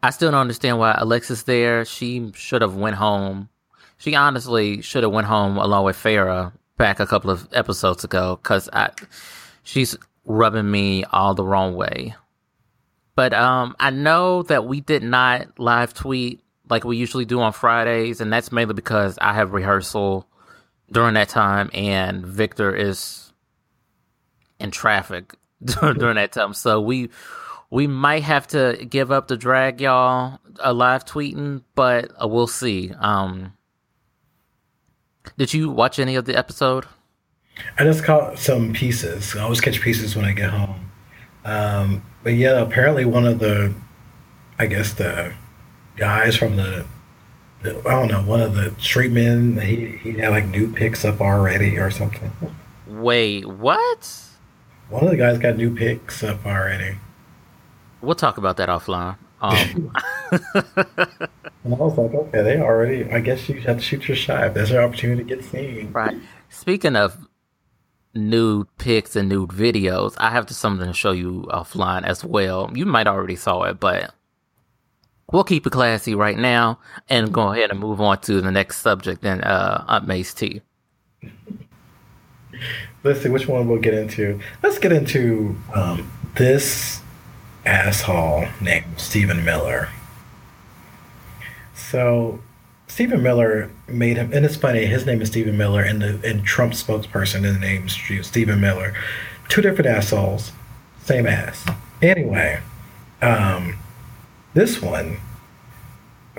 [0.03, 1.85] I still don't understand why Alexis there.
[1.85, 3.49] She should have went home.
[4.03, 8.37] She honestly should have went home along with Farrah back a couple of episodes ago
[8.43, 8.91] because I,
[9.63, 12.17] she's rubbing me all the wrong way.
[13.15, 17.53] But um, I know that we did not live tweet like we usually do on
[17.53, 20.27] Fridays, and that's mainly because I have rehearsal
[20.91, 23.33] during that time, and Victor is
[24.59, 25.33] in traffic
[25.81, 26.55] during that time.
[26.55, 27.09] So we
[27.71, 32.49] we might have to give up the drag, y'all, a live tweeting, but uh, we'll
[32.49, 32.91] see.
[32.99, 33.53] Um,
[35.37, 36.87] did you watch any of the episode?
[37.79, 39.37] I just caught some pieces.
[39.37, 40.91] I always catch pieces when I get home.
[41.45, 43.75] Um, but yeah, apparently one of the,
[44.59, 45.33] I guess the
[45.97, 46.87] guys from the,
[47.63, 51.05] the I don't know, one of the street men, he he had like new picks
[51.05, 52.33] up already or something.
[52.87, 54.23] Wait, what?
[54.89, 56.97] One of the guys got new picks up already.
[58.01, 59.17] We'll talk about that offline.
[59.41, 59.93] Um,
[61.65, 63.11] and I was like, okay, they already.
[63.11, 64.55] I guess you have to shoot your shot.
[64.55, 65.93] There's an opportunity to get seen.
[65.93, 66.17] Right.
[66.49, 67.29] Speaking of
[68.15, 72.71] nude pics and nude videos, I have something to show you offline as well.
[72.75, 74.13] You might already saw it, but
[75.31, 78.79] we'll keep it classy right now and go ahead and move on to the next
[78.79, 80.63] subject and uh, Aunt May's tea.
[83.05, 84.41] Let's see which one we'll get into.
[84.63, 87.01] Let's get into um, this
[87.65, 89.89] asshole named Stephen Miller.
[91.93, 92.41] So
[92.87, 94.87] Stephen Miller made him, and it's funny.
[94.87, 98.95] His name is Stephen Miller, and the and Trump spokesperson, is Stephen Miller.
[99.51, 100.53] Two different assholes,
[101.03, 101.67] same ass.
[102.01, 102.63] Anyway,
[103.21, 103.77] um,
[104.55, 105.19] this one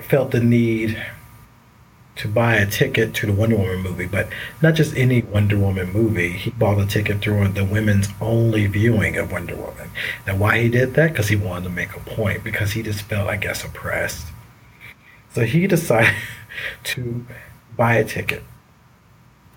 [0.02, 1.00] felt the need
[2.16, 4.28] to buy a ticket to the Wonder Woman movie, but
[4.60, 6.32] not just any Wonder Woman movie.
[6.32, 9.90] He bought a ticket through the women's only viewing of Wonder Woman.
[10.26, 11.12] Now, why he did that?
[11.12, 14.26] Because he wanted to make a point, because he just felt, I guess, oppressed.
[15.34, 16.14] So he decided
[16.84, 17.26] to
[17.76, 18.42] buy a ticket.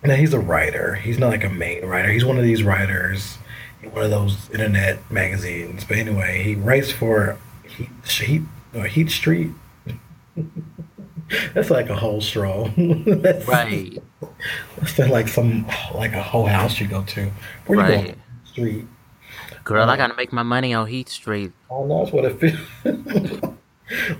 [0.04, 0.96] Now, he's a writer.
[0.96, 2.10] He's not like a main writer.
[2.12, 3.38] He's one of these writers
[3.82, 5.84] in one of those internet magazines.
[5.84, 7.38] But anyway, he writes for
[7.68, 8.42] Heat, Heat,
[8.90, 9.52] Heat Street.
[11.54, 12.72] That's like a whole stroll.
[12.78, 13.98] that's, right.
[14.78, 17.30] That's like some like a whole house you go to.
[17.66, 17.90] Where right.
[17.90, 18.22] you going?
[18.46, 18.88] Street.
[19.66, 21.52] Girl, um, I gotta make my money on Heat Street.
[21.70, 23.54] Oh, no, that's what it feels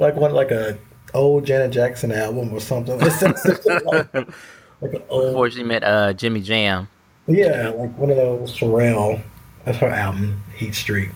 [0.02, 0.18] like.
[0.18, 0.78] One like a
[1.14, 3.00] old Janet Jackson album or something.
[3.00, 3.22] like,
[4.14, 6.88] like an old, Before she met uh, Jimmy Jam.
[7.28, 9.22] Yeah, like one of those Pharrell.
[9.66, 11.10] That's her album, Heat Street.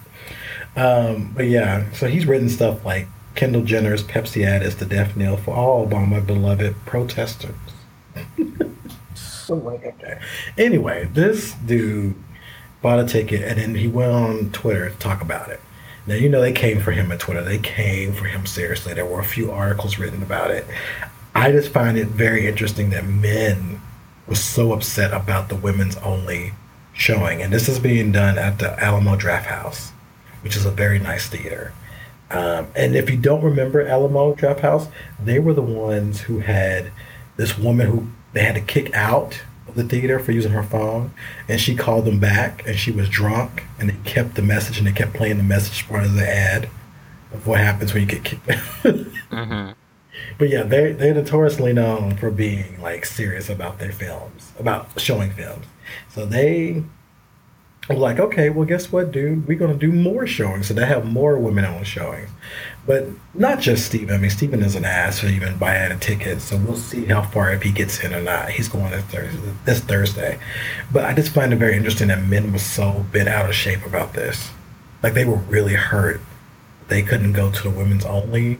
[0.75, 5.15] Um, but yeah, so he's written stuff like Kendall Jenner's Pepsi ad is the death
[5.15, 7.55] knell for all Obama beloved protesters.
[9.15, 10.19] so like, okay.
[10.57, 12.15] Anyway, this dude
[12.81, 15.61] bought a ticket and then he went on Twitter to talk about it.
[16.11, 17.41] Now you know they came for him on Twitter.
[17.41, 18.93] They came for him seriously.
[18.93, 20.67] There were a few articles written about it.
[21.33, 23.79] I just find it very interesting that men
[24.27, 26.51] were so upset about the women's only
[26.91, 29.91] showing, and this is being done at the Alamo Draft House,
[30.41, 31.71] which is a very nice theater.
[32.29, 36.91] Um, and if you don't remember Alamo Draft House, they were the ones who had
[37.37, 39.41] this woman who they had to kick out
[39.75, 41.11] the theater for using her phone,
[41.47, 44.87] and she called them back, and she was drunk, and they kept the message, and
[44.87, 46.69] they kept playing the message part of the ad
[47.33, 49.71] of what happens when you get kicked mm-hmm.
[50.37, 55.31] But yeah, they they're notoriously known for being like serious about their films, about showing
[55.31, 55.65] films.
[56.09, 56.83] So they
[57.89, 59.47] I'm like, okay, well, guess what, dude?
[59.47, 60.67] We're going to do more showings.
[60.67, 62.29] So they have more women on showings.
[62.85, 64.15] But not just Stephen.
[64.15, 66.41] I mean, Stephen is an ass for even buying a ticket.
[66.41, 68.49] So we'll see how far, if he gets in or not.
[68.49, 69.53] He's going this Thursday.
[69.65, 70.39] This Thursday.
[70.91, 73.85] But I just find it very interesting that men were so bent out of shape
[73.85, 74.49] about this.
[75.03, 76.21] Like, they were really hurt.
[76.87, 78.59] They couldn't go to the women's only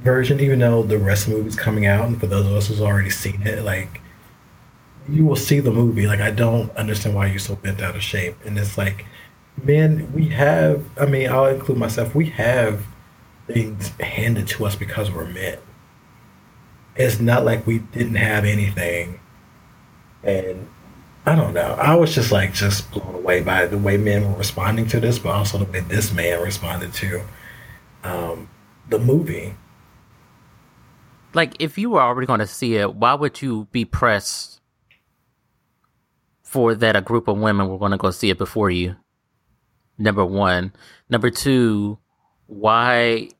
[0.00, 2.06] version, even though the rest of the movie's coming out.
[2.06, 4.00] And for those of us who's already seen it, like,
[5.08, 6.06] you will see the movie.
[6.06, 8.36] Like I don't understand why you're so bent out of shape.
[8.44, 9.06] And it's like
[9.64, 10.84] men, we have.
[10.98, 12.14] I mean, I'll include myself.
[12.14, 12.84] We have
[13.46, 15.58] things handed to us because we're men.
[16.96, 19.20] It's not like we didn't have anything,
[20.22, 20.68] and
[21.24, 21.74] I don't know.
[21.74, 25.18] I was just like just blown away by the way men were responding to this,
[25.18, 27.22] but also the way this man responded to
[28.02, 28.48] um,
[28.88, 29.54] the movie.
[31.34, 34.60] Like, if you were already going to see it, why would you be pressed
[36.42, 38.96] for that a group of women were going to go see it before you?
[39.98, 40.72] Number one.
[41.10, 41.98] Number two,
[42.46, 43.30] why?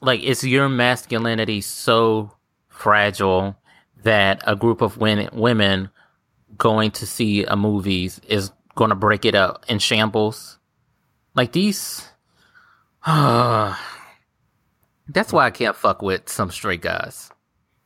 [0.00, 2.32] Like, is your masculinity so
[2.68, 3.56] fragile
[4.04, 5.90] that a group of women, women
[6.56, 10.58] going to see a movie is going to break it up in shambles?
[11.34, 12.06] Like, these.
[13.04, 13.74] Uh,
[15.08, 17.30] that's why I can't fuck with some straight guys.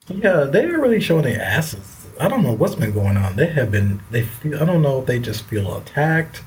[0.09, 2.02] Yeah, they're really showing their asses.
[2.20, 3.37] I don't know what's been going on.
[3.37, 4.01] They have been.
[4.11, 4.62] They feel.
[4.62, 6.42] I don't know if they just feel attacked,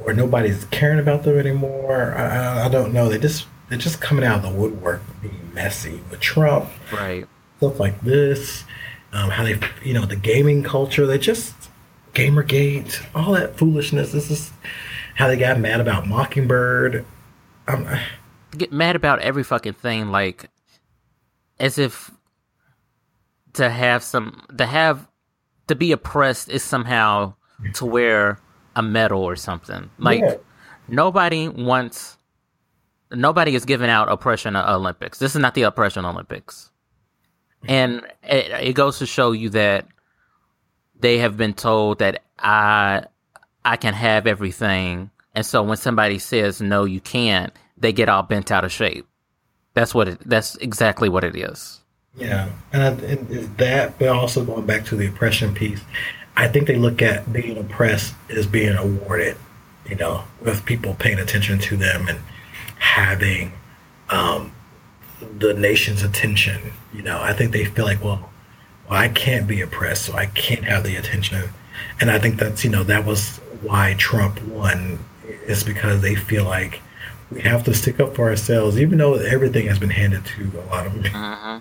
[0.00, 2.14] or nobody's caring about them anymore.
[2.14, 3.08] I, I, I don't know.
[3.08, 7.26] They just they're just coming out of the woodwork, being messy with Trump, right?
[7.58, 8.64] Stuff like this.
[9.12, 11.06] Um, how they, you know, the gaming culture.
[11.06, 11.54] They just
[12.14, 14.12] GamerGate, all that foolishness.
[14.12, 14.52] This is
[15.14, 17.04] how they got mad about Mockingbird.
[17.66, 17.86] Um,
[18.56, 20.50] get mad about every fucking thing, like
[21.60, 22.10] as if
[23.58, 25.06] to have some to have
[25.66, 27.34] to be oppressed is somehow
[27.74, 28.38] to wear
[28.74, 29.90] a medal or something.
[29.98, 30.36] Like yeah.
[30.86, 32.16] nobody wants
[33.10, 35.18] nobody is giving out oppression Olympics.
[35.18, 36.70] This is not the oppression Olympics.
[37.66, 39.88] And it, it goes to show you that
[41.00, 43.04] they have been told that I
[43.64, 45.10] I can have everything.
[45.34, 49.06] And so when somebody says no you can't, they get all bent out of shape.
[49.74, 50.20] That's what it.
[50.24, 51.77] That's exactly what it is.
[52.18, 55.80] Yeah, and, and is that, but also going back to the oppression piece,
[56.36, 59.36] I think they look at being oppressed as being awarded.
[59.88, 62.18] You know, with people paying attention to them and
[62.78, 63.52] having
[64.10, 64.52] um,
[65.38, 66.72] the nation's attention.
[66.92, 68.30] You know, I think they feel like, well,
[68.88, 71.50] well, I can't be oppressed, so I can't have the attention.
[72.00, 74.98] And I think that's you know that was why Trump won,
[75.46, 76.80] is because they feel like
[77.30, 80.64] we have to stick up for ourselves, even though everything has been handed to a
[80.70, 81.14] lot of them.
[81.14, 81.60] Uh-huh.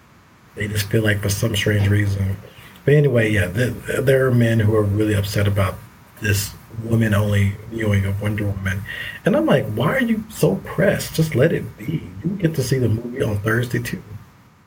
[0.58, 2.38] They just feel like for some strange reason.
[2.84, 3.70] But anyway, yeah, the,
[4.02, 5.76] there are men who are really upset about
[6.22, 8.84] this woman only viewing of Wonder Woman.
[9.26, 11.14] And I'm like, why are you so pressed?
[11.14, 12.10] Just let it be.
[12.24, 14.02] You get to see the movie on Thursday too.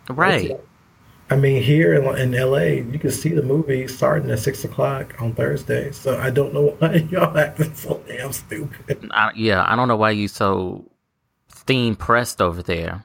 [0.08, 0.58] Right.
[1.30, 5.14] I mean, here in, in LA, you can see the movie starting at six o'clock
[5.20, 5.92] on Thursday.
[5.92, 9.08] So I don't know why y'all acting so damn stupid.
[9.12, 10.90] I, yeah, I don't know why you so
[11.54, 13.04] steam pressed over there.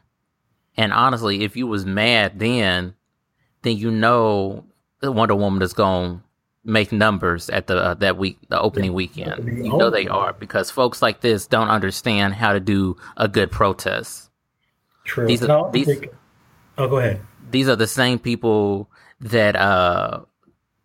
[0.78, 2.96] And honestly, if you was mad then,
[3.62, 4.66] then you know
[5.02, 6.24] Wonder Woman is going to
[6.64, 9.46] make numbers at the uh, that week, the opening weekend.
[9.66, 13.52] You know they are because folks like this don't understand how to do a good
[13.52, 14.30] protest.
[15.06, 15.28] True.
[15.28, 16.08] These are, these, think,
[16.78, 17.22] oh, go ahead.
[17.52, 18.90] These are the same people
[19.22, 20.22] that uh,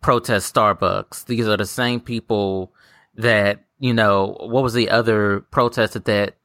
[0.01, 1.25] protest Starbucks.
[1.25, 2.71] These are the same people
[3.15, 4.37] that you know.
[4.39, 6.35] What was the other protest that that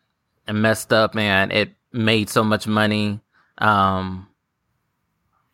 [0.50, 1.14] messed up?
[1.14, 3.20] Man, it made so much money.
[3.58, 4.28] Um,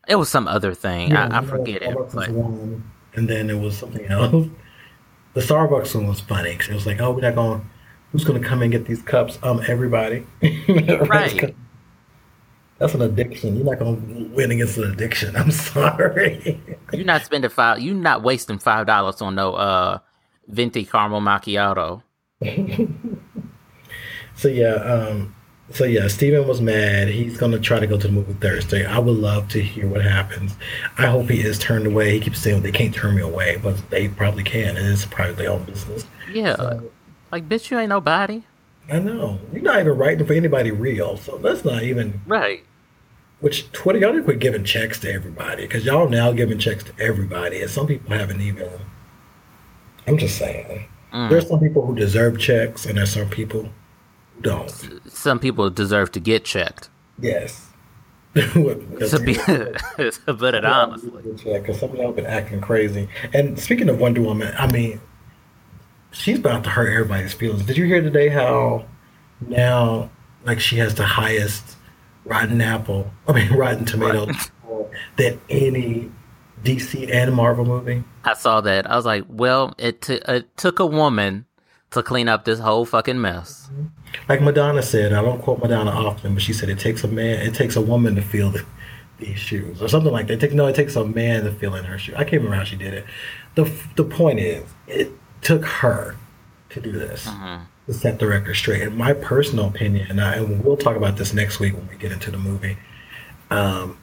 [0.08, 1.10] it was some other thing.
[1.10, 1.96] Yeah, I, I forget it.
[2.12, 2.30] But...
[2.30, 4.46] One, and then it was something else.
[5.34, 7.68] The Starbucks one was funny because it was like, "Oh, we're not going.
[8.10, 9.38] Who's going to come and get these cups?
[9.42, 10.26] Um, everybody."
[10.68, 11.54] right.
[12.78, 13.54] That's an addiction.
[13.56, 15.36] You're not going to win against an addiction.
[15.36, 16.60] I'm sorry.
[16.92, 17.80] you're not spending five.
[17.80, 19.98] You're not wasting five dollars on no uh
[20.48, 22.02] venti caramel macchiato.
[24.34, 25.34] so yeah, um,
[25.72, 27.08] so yeah, Stephen was mad.
[27.08, 28.84] He's gonna try to go to the movie Thursday.
[28.84, 30.56] I would love to hear what happens.
[30.98, 32.12] I hope he is turned away.
[32.12, 34.76] He keeps saying they can't turn me away, but they probably can.
[34.76, 36.06] And It is probably their own business.
[36.32, 36.90] Yeah, so,
[37.30, 38.42] like bitch, you ain't nobody.
[38.90, 39.38] I know.
[39.52, 42.64] You're not even writing for anybody real, so that's not even right.
[43.40, 46.84] Which Twitter, y'all need to quit giving checks to everybody because y'all now giving checks
[46.84, 48.68] to everybody, and some people haven't even.
[50.06, 50.88] I'm just saying.
[51.12, 51.30] Mm.
[51.30, 53.68] There's some people who deserve checks, and there's some people
[54.40, 54.70] don't.
[55.08, 56.90] Some people deserve to get checked.
[57.18, 57.68] Yes.
[58.34, 59.74] to be, to
[60.26, 61.10] put it honestly,
[61.44, 63.06] because some of y'all been acting crazy.
[63.34, 65.02] And speaking of Wonder Woman, I mean,
[66.12, 67.64] she's about to hurt everybody's feelings.
[67.64, 68.86] Did you hear today how
[69.46, 70.10] now,
[70.44, 71.76] like, she has the highest
[72.24, 74.88] Rotten Apple, I mean Rotten Tomato right.
[75.16, 76.10] than any
[76.64, 78.02] DC and Marvel movie.
[78.24, 78.90] I saw that.
[78.90, 81.44] I was like, well, it, t- it took a woman
[81.92, 83.70] to clean up this whole fucking mess.
[84.28, 87.40] Like Madonna said, I don't quote Madonna often, but she said it takes a man,
[87.46, 88.64] it takes a woman to feel the,
[89.18, 90.34] these shoes, or something like that.
[90.34, 92.14] It take, no, it takes a man to feel in her shoes.
[92.16, 93.04] I can't remember how she did it.
[93.54, 96.16] the The point is, it took her
[96.70, 97.60] to do this Mhm.
[97.86, 98.82] to set the record straight.
[98.82, 101.96] In my personal opinion, and, I, and we'll talk about this next week when we
[101.96, 102.76] get into the movie.
[103.50, 103.98] Um,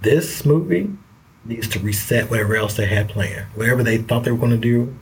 [0.00, 0.90] this movie
[1.44, 3.46] needs to reset whatever else they had planned.
[3.54, 4.94] Whatever they thought they were going to do,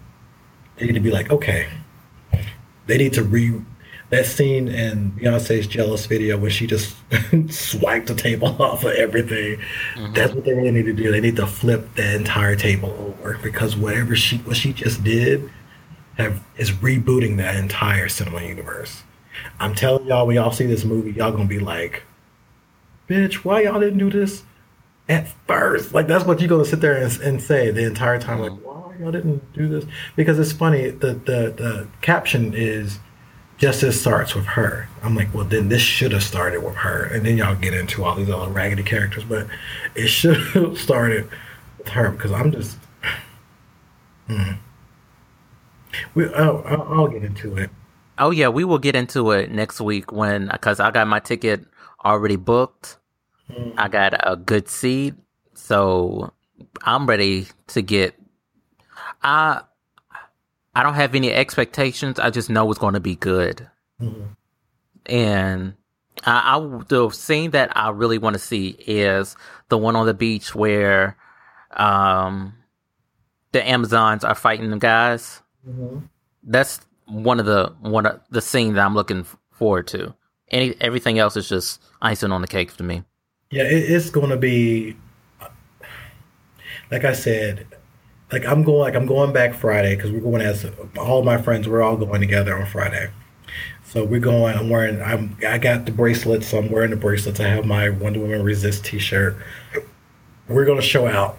[0.76, 1.68] they need to be like, okay.
[2.86, 3.60] They need to re
[4.10, 6.96] that scene in Beyonce's Jealous video where she just
[7.48, 9.58] swiped the table off of everything.
[9.94, 10.12] Mm-hmm.
[10.12, 11.10] That's what they really need to do.
[11.10, 15.50] They need to flip the entire table over because whatever she what she just did
[16.16, 19.02] have is rebooting that entire cinema universe.
[19.58, 22.04] I'm telling y'all, when y'all see this movie, y'all gonna be like,
[23.08, 24.44] "Bitch, why y'all didn't do this
[25.08, 25.92] at first?
[25.92, 28.40] Like that's what you're gonna sit there and, and say the entire time.
[28.40, 28.65] Like, mm.
[28.98, 29.85] Y'all didn't do this?
[30.14, 30.90] Because it's funny.
[30.90, 32.98] The the the caption is
[33.59, 34.88] justice starts with her.
[35.02, 38.04] I'm like, well, then this should have started with her, and then y'all get into
[38.04, 39.46] all these other raggedy characters, but
[39.94, 41.28] it should have started
[41.78, 42.78] with her because I'm just.
[44.26, 44.54] Hmm.
[46.14, 47.70] We, I'll, I'll I'll get into it.
[48.18, 51.64] Oh yeah, we will get into it next week when because I got my ticket
[52.04, 52.98] already booked.
[53.76, 55.14] I got a good seat,
[55.54, 56.32] so
[56.82, 58.14] I'm ready to get.
[59.22, 59.62] I
[60.74, 62.18] I don't have any expectations.
[62.18, 63.68] I just know it's going to be good,
[64.00, 64.37] Mhm.
[65.06, 65.74] and
[66.24, 69.37] I, I the scene that I really want to see is
[69.68, 71.16] the one on the beach where
[71.72, 72.54] um
[73.52, 75.42] the Amazons are fighting the guys
[76.42, 80.14] that's one of the one of the scene that I'm looking forward to.
[80.50, 83.02] Any everything else is just icing on the cake to me.
[83.50, 84.96] Yeah, it, it's going to be.
[86.90, 87.66] Like I said,
[88.32, 90.66] like I'm going, like I'm going back Friday because we're going as
[90.98, 91.68] all my friends.
[91.68, 93.10] We're all going together on Friday.
[93.84, 94.56] So we're going.
[94.56, 95.00] I'm wearing.
[95.00, 95.36] I'm.
[95.46, 96.48] I got the bracelets.
[96.48, 97.38] So I'm wearing the bracelets.
[97.38, 99.36] I have my Wonder Woman Resist T-shirt.
[100.48, 101.38] We're gonna show out.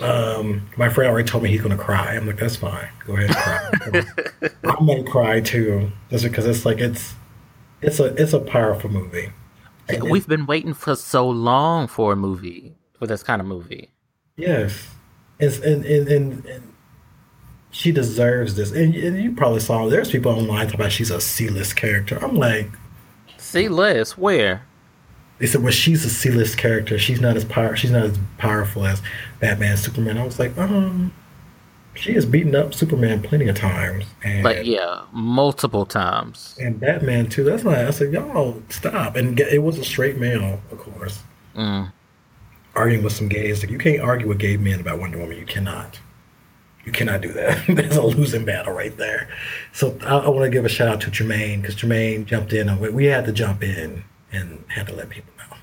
[0.00, 2.14] Um, my friend already told me he's gonna cry.
[2.14, 2.88] I'm like, that's fine.
[3.04, 3.30] Go ahead
[3.92, 4.48] and cry.
[4.64, 7.14] I'm gonna cry too, just because it's like it's
[7.82, 9.32] it's a it's a powerful movie.
[9.88, 13.90] And We've been waiting for so long for a movie, for this kind of movie.
[14.36, 14.86] Yes,
[15.38, 16.72] it's, and, and and and
[17.70, 18.72] she deserves this.
[18.72, 22.18] And, and you probably saw there's people online talking about she's a C-list character.
[22.24, 22.70] I'm like,
[23.36, 24.62] C list where?
[25.38, 26.98] they said, well, she's a C-list character.
[26.98, 27.76] She's not as power.
[27.76, 29.00] She's not as powerful as
[29.38, 30.18] Batman, Superman.
[30.18, 31.12] I was like, um,
[31.94, 36.56] she has beaten up Superman plenty of times, and Like, yeah, multiple times.
[36.60, 37.44] and Batman too.
[37.44, 39.14] That's why I said, y'all stop.
[39.14, 41.22] And it was a straight male, of course,
[41.54, 41.92] Mm.
[42.78, 43.62] Arguing with some gays.
[43.62, 45.36] Like you can't argue with gay men about Wonder Woman.
[45.36, 45.98] You cannot.
[46.84, 47.64] You cannot do that.
[47.68, 49.28] There's a losing battle right there.
[49.72, 52.68] So I, I want to give a shout out to Jermaine because Jermaine jumped in.
[52.68, 55.56] And we, we had to jump in and had to let people know.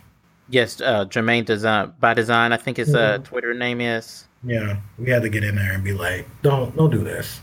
[0.49, 2.53] Yes, uh, Jermaine Design by Design.
[2.53, 3.19] I think his uh.
[3.23, 4.25] Twitter name is.
[4.43, 7.41] Yeah, we had to get in there and be like, don't don't do this.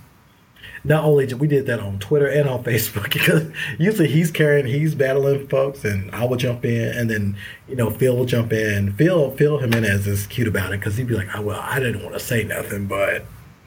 [0.85, 4.67] Not only did we did that on Twitter and on Facebook because usually he's carrying,
[4.67, 7.37] he's battling folks, and I will jump in, and then
[7.69, 8.93] you know Phil will jump in.
[8.95, 12.03] Phil Phil Jimenez is cute about it because he'd be like, oh, well, I didn't
[12.03, 13.25] want to say nothing, but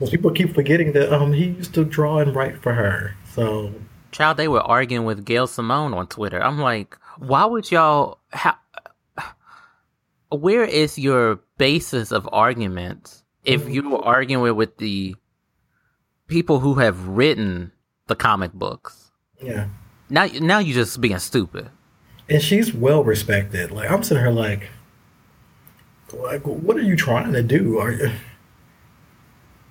[0.00, 3.14] Because people keep forgetting that um he used to draw and write for her.
[3.34, 3.72] So
[4.12, 6.42] Child, they were arguing with Gail Simone on Twitter.
[6.42, 8.18] I'm like, why would y'all?
[8.30, 8.56] How,
[10.30, 15.14] where is your basis of argument if you were arguing with the
[16.30, 17.72] people who have written
[18.06, 19.10] the comic books?
[19.42, 19.66] yeah,
[20.08, 21.68] Now, now you're just being stupid.
[22.28, 23.70] and she's well respected.
[23.70, 24.68] Like I'm sitting here like,
[26.12, 27.78] like what are you trying to do?
[27.78, 28.10] Are you?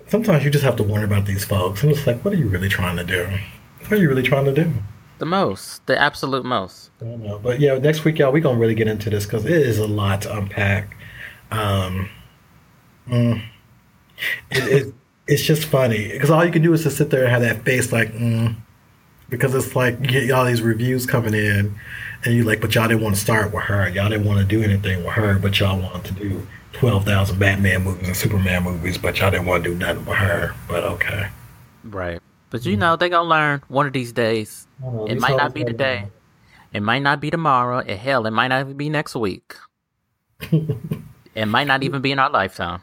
[0.08, 1.84] Sometimes you just have to wonder about these folks.
[1.84, 3.28] I'm just like, what are you really trying to do?
[3.82, 4.72] What are you really trying to do?
[5.20, 6.90] The most, the absolute most.
[7.02, 7.38] I don't know.
[7.40, 9.88] But yeah, next week, y'all, we're gonna really get into this because it is a
[9.88, 10.96] lot to unpack.
[11.52, 12.10] Um,
[13.08, 13.42] mm,
[14.52, 14.94] it, it,
[15.30, 17.64] it's just funny because all you can do is just sit there and have that
[17.64, 18.56] face like, mm,
[19.30, 21.76] because it's like you get all these reviews coming in,
[22.26, 23.88] and you like, but y'all didn't want to start with her.
[23.90, 27.40] Y'all didn't want to do anything with her, but y'all wanted to do twelve thousand
[27.40, 30.56] Batman movies and Superman movies, but y'all didn't want to do nothing with her.
[30.68, 31.30] But okay,
[31.84, 32.20] Right.
[32.50, 34.68] But you know, they gonna learn one of these days.
[35.08, 36.08] It might not be today.
[36.74, 37.80] It might not be tomorrow.
[37.80, 39.56] And hell, it might not even be next week.
[40.42, 42.82] it might not even be in our lifetime.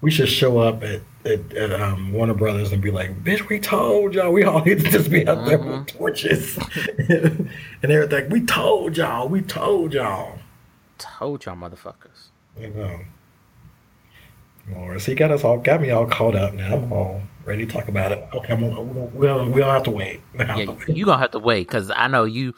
[0.00, 3.58] We should show up at, at, at um, Warner Brothers and be like, "Bitch, we
[3.58, 4.32] told y'all.
[4.32, 6.56] We all need to just be out there with torches
[7.08, 7.50] and
[7.82, 8.30] everything.
[8.30, 9.28] We told y'all.
[9.28, 10.38] We told y'all."
[10.98, 12.28] Told y'all motherfuckers.
[12.58, 13.00] You know.
[14.74, 16.74] Lord, he got us all, got me all caught up now.
[16.76, 18.28] I'm all ready to talk about it.
[18.34, 20.20] Okay, I'm, we'll, we'll, have to wait.
[20.36, 20.88] We'll have Yeah, to wait.
[20.88, 22.54] you gonna have to wait because I know you,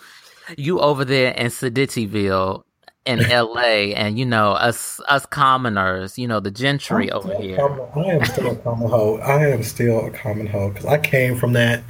[0.57, 2.65] you over there in Sedityville.
[3.07, 3.95] In L.A.
[3.95, 7.57] and you know us us commoners, you know the gentry over here.
[7.57, 9.17] common- I am still a common hoe.
[9.19, 11.83] I am still a common hoe because I came from that.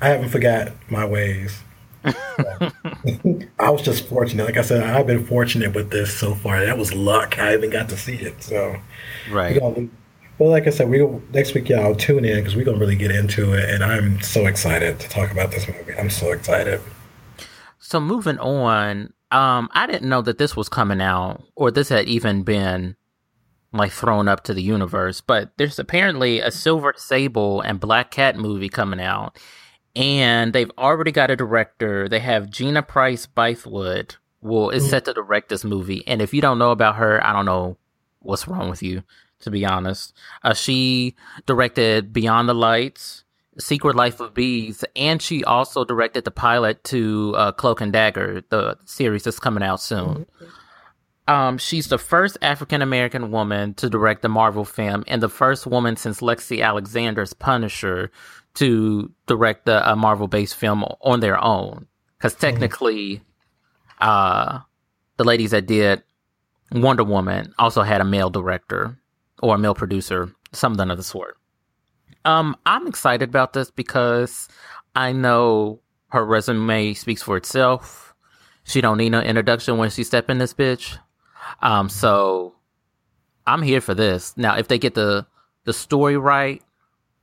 [0.00, 1.58] I haven't forgot my ways.
[3.58, 4.44] I was just fortunate.
[4.44, 6.62] Like I said, I've been fortunate with this so far.
[6.64, 7.38] That was luck.
[7.38, 8.42] I even got to see it.
[8.42, 8.76] So,
[9.30, 9.58] Right.
[9.58, 9.88] gonna,
[10.38, 10.98] well, like I said, we
[11.32, 14.46] next week y'all tune in because we're gonna really get into it, and I'm so
[14.46, 15.94] excited to talk about this movie.
[15.98, 16.80] I'm so excited.
[17.78, 22.06] So moving on, um, I didn't know that this was coming out or this had
[22.06, 22.94] even been
[23.72, 28.36] like thrown up to the universe, but there's apparently a Silver Sable and Black Cat
[28.36, 29.36] movie coming out,
[29.96, 32.08] and they've already got a director.
[32.08, 36.60] They have Gina Prince-Bythewood will is set to direct this movie, and if you don't
[36.60, 37.76] know about her, I don't know
[38.20, 39.02] what's wrong with you,
[39.40, 40.14] to be honest.
[40.44, 43.23] Uh, she directed Beyond the Lights.
[43.58, 48.42] Secret Life of Bees, and she also directed the pilot to uh, Cloak and Dagger,
[48.48, 50.26] the series that's coming out soon.
[51.26, 55.66] Um, she's the first African American woman to direct the Marvel film, and the first
[55.66, 58.10] woman since Lexi Alexander's Punisher
[58.54, 61.86] to direct the uh, Marvel-based film on their own.
[62.18, 63.22] Because technically,
[64.00, 64.60] uh,
[65.16, 66.02] the ladies that did
[66.72, 68.98] Wonder Woman also had a male director
[69.42, 71.36] or a male producer, something of the sort.
[72.24, 74.48] Um, I'm excited about this because
[74.94, 78.14] I know her resume speaks for itself.
[78.64, 80.96] She don't need no introduction when she step in this bitch.
[81.60, 82.54] Um, so
[83.46, 84.36] I'm here for this.
[84.36, 85.26] Now, if they get the
[85.64, 86.62] the story right,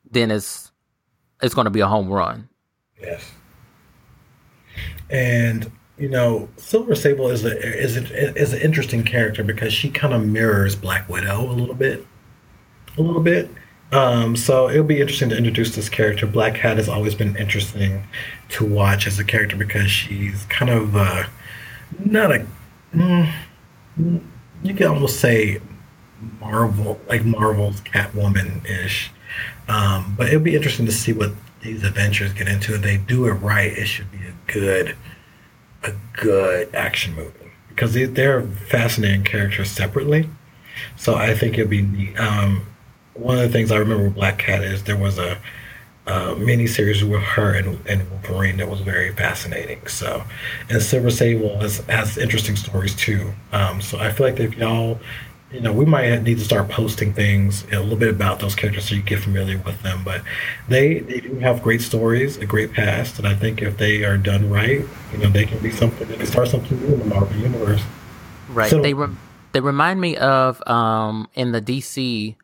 [0.10, 0.72] then it's
[1.42, 2.50] it's going to be a home run.
[3.02, 3.32] Yes.
[5.10, 9.90] And you know, Silver Sable is a is a, is an interesting character because she
[9.90, 12.06] kind of mirrors Black Widow a little bit,
[12.98, 13.50] a little bit.
[13.92, 16.26] Um, so it'll be interesting to introduce this character.
[16.26, 18.04] Black Cat has always been interesting
[18.50, 21.24] to watch as a character because she's kind of uh,
[22.06, 22.46] not a
[22.94, 23.32] mm,
[24.64, 25.60] you can almost say
[26.40, 29.12] Marvel like Marvel's Catwoman ish.
[29.68, 31.32] Um, but it'll be interesting to see what
[31.62, 32.76] these adventures get into.
[32.76, 34.96] If they do it right, it should be a good,
[35.84, 40.30] a good action movie because they, they're fascinating characters separately.
[40.98, 42.20] So I think it'd be neat.
[42.20, 42.66] Um,
[43.14, 45.38] one of the things I remember with Black Cat is there was a,
[46.08, 49.86] a mini series with her and, and Wolverine that was very fascinating.
[49.88, 50.24] So,
[50.70, 53.34] and Silver Sable has, has interesting stories too.
[53.52, 55.00] Um, so I feel like if y'all
[55.54, 58.86] you know, we might need to start posting things a little bit about those characters
[58.86, 60.02] so you get familiar with them.
[60.04, 60.22] But
[60.70, 64.18] they they do have great stories, a great past, and I think if they are
[64.18, 64.82] done right,
[65.12, 66.08] you know, they can be something.
[66.08, 67.82] They can start something new in the Marvel universe.
[68.50, 68.70] Right.
[68.70, 69.16] So- they re-
[69.52, 72.36] they remind me of um in the DC.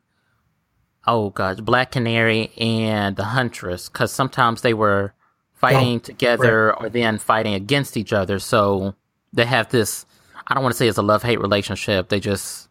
[1.07, 5.13] Oh gosh, Black Canary and the Huntress, because sometimes they were
[5.53, 8.39] fighting Oh, together or then fighting against each other.
[8.39, 8.93] So
[9.33, 10.05] they have this.
[10.45, 12.09] I don't want to say it's a love hate relationship.
[12.09, 12.67] They just.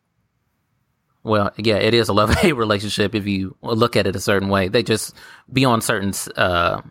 [1.23, 4.49] Well, yeah, it is a love hate relationship if you look at it a certain
[4.49, 4.69] way.
[4.69, 5.15] They just
[5.53, 6.83] be on certain uh,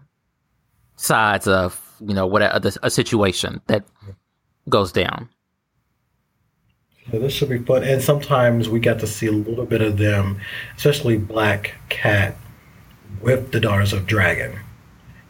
[0.98, 3.86] sides of you know what a, a situation that
[4.68, 5.30] goes down.
[7.12, 7.84] So this should be fun.
[7.84, 10.40] And sometimes we got to see a little bit of them,
[10.76, 12.36] especially Black Cat
[13.22, 14.60] with the Daughters of Dragon.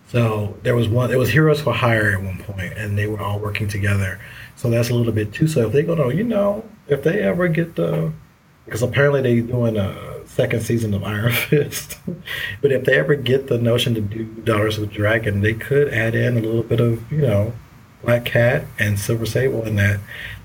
[0.07, 1.11] So there was one.
[1.11, 4.19] It was Heroes for Hire at one point, and they were all working together.
[4.55, 5.47] So that's a little bit too.
[5.47, 8.13] So if they go to, you know, if they ever get the,
[8.65, 11.97] because apparently they're doing a second season of Iron Fist,
[12.61, 16.15] but if they ever get the notion to do Daughters of Dragon, they could add
[16.15, 17.53] in a little bit of, you know,
[18.03, 19.99] Black Cat and Silver Sable in that,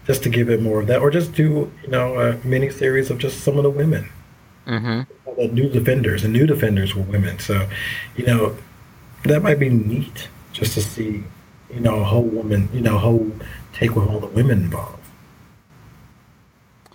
[0.07, 3.11] just to give it more of that, or just do, you know, a mini series
[3.11, 4.09] of just some of the women.
[4.67, 5.03] Hmm
[5.41, 7.39] the new defenders and new defenders were women.
[7.39, 7.69] So
[8.17, 8.57] you know
[9.25, 11.25] that might be neat just to see
[11.71, 13.31] you know a whole woman you know whole
[13.73, 14.99] take with all the women involved.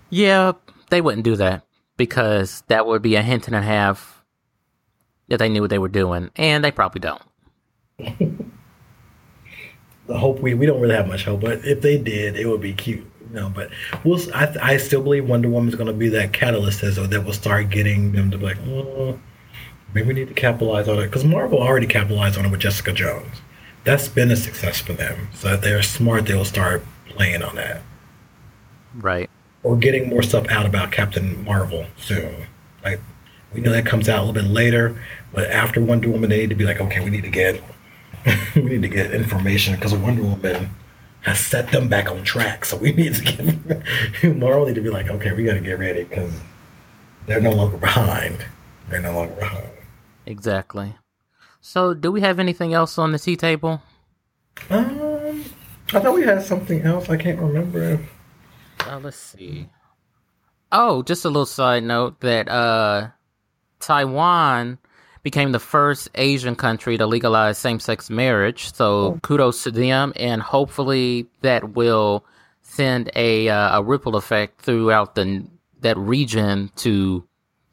[0.10, 0.54] Yeah,
[0.90, 1.66] they wouldn't do that
[1.98, 4.24] because that would be a hint and a half
[5.28, 7.22] that they knew what they were doing, and they probably don't.
[10.08, 12.62] the hope we we don't really have much hope but if they did it would
[12.62, 13.70] be cute you know but
[14.04, 17.34] we'll i, I still believe wonder woman's going to be that catalyst as that will
[17.34, 19.20] start getting them to be like oh,
[19.94, 22.94] maybe we need to capitalize on it because marvel already capitalized on it with jessica
[22.94, 23.42] jones
[23.84, 27.82] that's been a success for them so if they're smart they'll start playing on that
[28.96, 29.30] Right.
[29.64, 32.48] or getting more stuff out about Captain Marvel soon.
[32.84, 33.02] Like
[33.54, 35.02] we know that comes out a little bit later,
[35.34, 37.62] but after Wonder Woman, they need to be like, okay, we need to get
[38.56, 40.70] we need to get information because Wonder Woman
[41.22, 42.66] has set them back on track.
[42.66, 45.80] So we need to get Marvel need to be like, okay, we got to get
[45.80, 46.34] ready because
[47.26, 48.46] they're no longer behind.
[48.90, 49.70] They're no longer behind.
[50.26, 50.96] Exactly.
[51.62, 53.82] So, do we have anything else on the tea table?
[54.70, 55.44] Um,
[55.94, 57.10] I thought we had something else.
[57.10, 58.00] I can't remember.
[58.86, 59.70] Uh, let's see.
[60.72, 63.10] Oh, just a little side note that uh,
[63.80, 64.78] Taiwan
[65.26, 68.72] became the first Asian country to legalize same sex marriage.
[68.76, 69.20] So oh.
[69.24, 72.24] kudos to them, and hopefully that will
[72.62, 75.44] send a uh, a ripple effect throughout the
[75.82, 77.28] that region to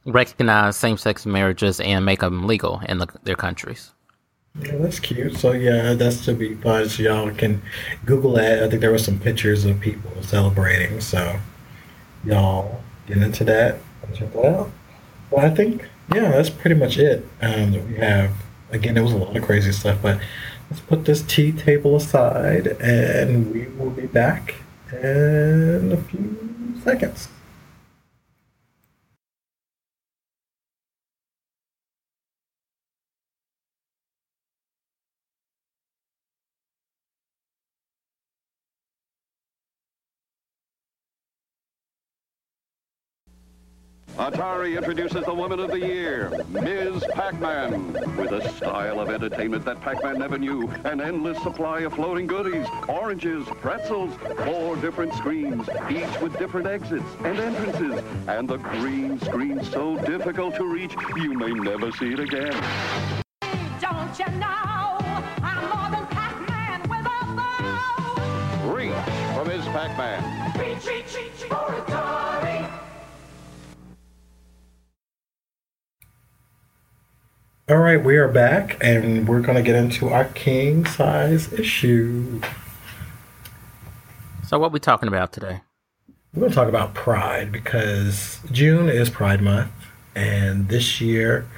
[0.06, 3.92] recognize same sex marriages and make them legal in the, their countries.
[4.58, 5.36] Yeah, that's cute.
[5.36, 6.88] So yeah, that's to be fun.
[6.88, 7.60] So y'all can
[8.06, 8.62] Google that.
[8.62, 11.02] I think there were some pictures of people celebrating.
[11.02, 11.38] So
[12.24, 14.70] y'all get into that and check that out.
[15.30, 18.32] Well, I think yeah, that's pretty much it um, that we have.
[18.70, 20.20] Again, there was a lot of crazy stuff, but
[20.70, 24.54] let's put this tea table aside and we will be back
[24.92, 27.28] in a few seconds.
[44.16, 47.02] Atari introduces the Woman of the Year, Ms.
[47.14, 47.94] Pac-Man.
[48.16, 52.66] With a style of entertainment that Pac-Man never knew, an endless supply of floating goodies,
[52.88, 54.12] oranges, pretzels,
[54.44, 60.54] four different screens, each with different exits and entrances, and the green screen so difficult
[60.56, 62.52] to reach, you may never see it again.
[63.80, 64.98] Don't you know
[65.42, 68.74] I'm more than Pac-Man with a bow?
[68.74, 68.92] Reach
[69.34, 69.64] for Ms.
[69.72, 70.52] Pac-Man.
[70.60, 71.61] Reach, reach, reach for
[77.72, 82.42] All right, we are back, and we're going to get into our king size issue.
[84.46, 85.62] So, what are we talking about today?
[86.34, 89.72] We're going to talk about Pride because June is Pride Month,
[90.14, 91.48] and this year,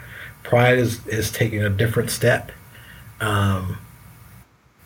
[0.44, 2.52] Pride is, is taking a different step.
[3.20, 3.78] Um,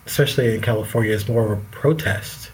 [0.07, 2.51] especially in California, it's more of a protest.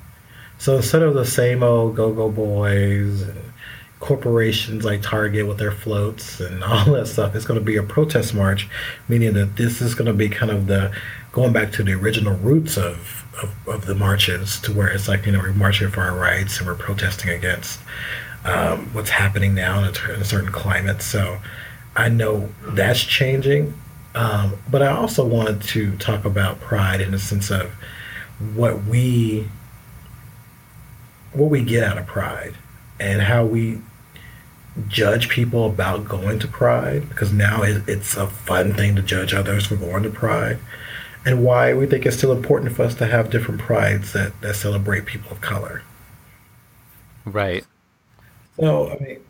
[0.59, 3.53] So instead of the same old go go boys and
[4.01, 7.35] corporations like Target with their floats and all that stuff.
[7.35, 8.69] It's going to be a protest march,
[9.09, 10.93] meaning that this is going to be kind of the
[11.33, 15.27] going back to the original roots of, of, of the marches to where it's like,
[15.27, 17.81] you know, we're marching for our rights and we're protesting against
[18.45, 21.03] um, what's happening now in a, in a, certain climate.
[21.03, 21.41] So
[21.97, 23.75] I know that's changing.
[24.15, 27.73] Um, but I also wanted to talk about pride in the sense of
[28.55, 29.49] what we
[31.33, 32.55] what we get out of pride
[32.99, 33.81] and how we
[34.89, 39.67] judge people about going to Pride because now it's a fun thing to judge others
[39.67, 40.59] for going to Pride,
[41.25, 44.57] and why we think it's still important for us to have different prides that, that
[44.57, 45.83] celebrate people of color.
[47.25, 47.65] Right.
[48.59, 49.21] So, I mean,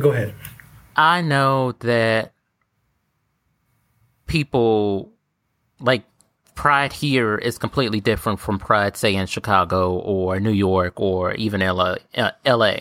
[0.00, 0.34] go ahead.
[0.96, 2.32] I know that
[4.26, 5.10] people
[5.80, 6.04] like
[6.60, 11.62] Pride here is completely different from Pride, say, in Chicago or New York or even
[11.62, 11.94] LA.
[12.14, 12.80] Uh, LA.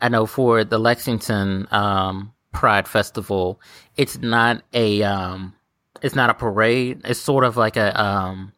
[0.00, 3.60] I know for the Lexington um, Pride Festival,
[3.96, 5.54] it's not a um,
[6.02, 7.00] it's not a parade.
[7.04, 8.52] It's sort of like a um,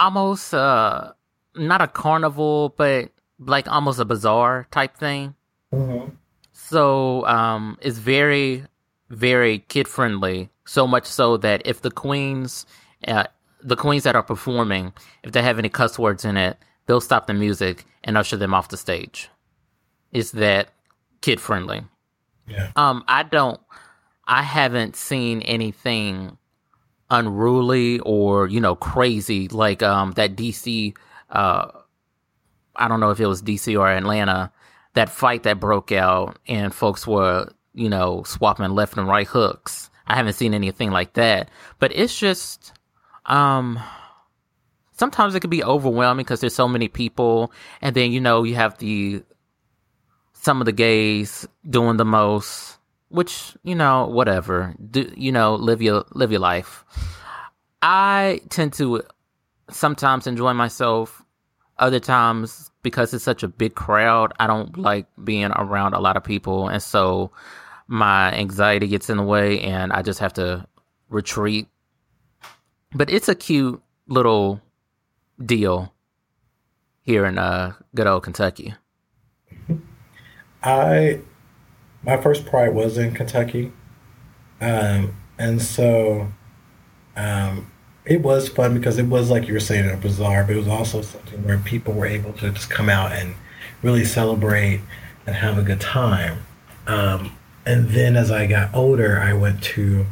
[0.00, 1.12] almost uh,
[1.54, 5.36] not a carnival, but like almost a bazaar type thing.
[5.72, 6.12] Mm-hmm.
[6.52, 8.64] So um, it's very
[9.10, 10.50] very kid friendly.
[10.64, 12.66] So much so that if the queens
[13.06, 13.24] uh,
[13.62, 14.92] the queens that are performing,
[15.22, 18.54] if they have any cuss words in it, they'll stop the music and usher them
[18.54, 19.28] off the stage.
[20.12, 20.68] Is that
[21.20, 21.84] kid friendly?
[22.46, 22.70] Yeah.
[22.76, 23.60] Um, I don't.
[24.26, 26.38] I haven't seen anything
[27.08, 30.96] unruly or you know crazy like um that DC.
[31.30, 31.68] Uh,
[32.74, 34.52] I don't know if it was DC or Atlanta.
[34.94, 39.90] That fight that broke out and folks were you know swapping left and right hooks.
[40.06, 41.50] I haven't seen anything like that.
[41.78, 42.72] But it's just
[43.26, 43.78] um,
[44.92, 48.54] sometimes it can be overwhelming because there's so many people, and then you know you
[48.54, 49.22] have the
[50.32, 54.74] some of the gays doing the most, which you know whatever.
[54.90, 56.84] Do you know live your live your life?
[57.82, 59.02] I tend to
[59.70, 61.22] sometimes enjoy myself.
[61.78, 66.16] Other times, because it's such a big crowd, I don't like being around a lot
[66.16, 67.32] of people, and so
[67.86, 70.66] my anxiety gets in the way, and I just have to
[71.10, 71.68] retreat
[72.96, 74.62] but it's a cute little
[75.44, 75.92] deal
[77.02, 78.74] here in uh, good old Kentucky.
[80.62, 81.20] I
[82.02, 83.72] my first pride was in Kentucky,
[84.60, 86.32] um, and so
[87.16, 87.70] um,
[88.04, 90.68] it was fun because it was like you were saying a bazaar, but it was
[90.68, 93.34] also something where people were able to just come out and
[93.82, 94.80] really celebrate
[95.26, 96.44] and have a good time.
[96.86, 97.36] Um,
[97.66, 100.06] and then as I got older, I went to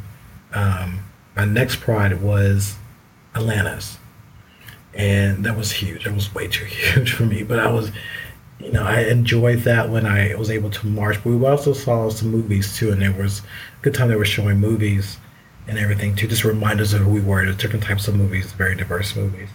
[0.53, 1.04] um,
[1.35, 2.75] my next pride was
[3.33, 3.97] Atlanta's.
[4.93, 6.07] And that was huge.
[6.07, 7.43] It was way too huge for me.
[7.43, 7.91] But I was
[8.59, 11.21] you know, I enjoyed that when I was able to march.
[11.23, 14.25] But we also saw some movies too, and there was a good time they were
[14.25, 15.17] showing movies
[15.67, 17.43] and everything too, just remind us of who we were.
[17.43, 19.49] There's different types of movies, very diverse movies.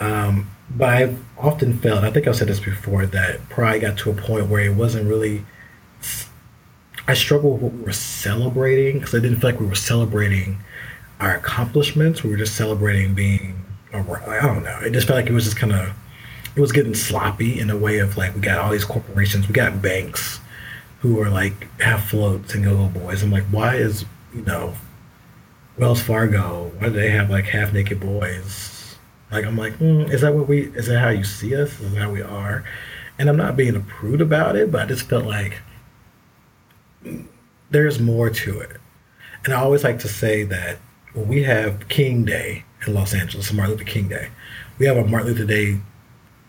[0.00, 4.10] Um, but I've often felt, I think I've said this before, that Pride got to
[4.10, 5.44] a point where it wasn't really.
[7.06, 10.58] I struggled with what we were celebrating because I didn't feel like we were celebrating
[11.24, 12.22] our accomplishments.
[12.22, 14.78] We were just celebrating being, I don't know.
[14.82, 15.92] It just felt like it was just kind of,
[16.54, 19.54] it was getting sloppy in a way of like, we got all these corporations, we
[19.54, 20.40] got banks
[21.00, 23.22] who are like have floats and go-go boys.
[23.22, 24.04] I'm like, why is,
[24.34, 24.74] you know,
[25.78, 28.96] Wells Fargo, why do they have like half naked boys?
[29.32, 30.68] Like I'm like, mm, is that what we?
[30.76, 31.80] Is that how you see us?
[31.80, 32.64] Is that how we are?
[33.18, 35.58] And I'm not being a prude about it, but I just felt like
[37.70, 38.76] there's more to it.
[39.44, 40.78] And I always like to say that
[41.14, 44.28] when we have King Day in Los Angeles, Martin Luther King Day,
[44.78, 45.80] we have a Martin Luther Day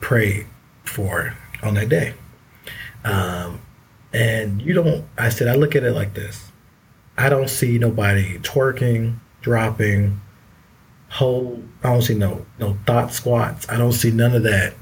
[0.02, 0.46] pray
[0.84, 2.14] for on that day.
[3.04, 3.62] Um,
[4.14, 5.06] and you don't.
[5.18, 6.52] I said I look at it like this
[7.18, 10.20] I don't see nobody twerking, dropping,
[11.10, 11.64] whole.
[11.84, 13.68] I don't see no no thought squats.
[13.70, 14.74] I don't see none of that.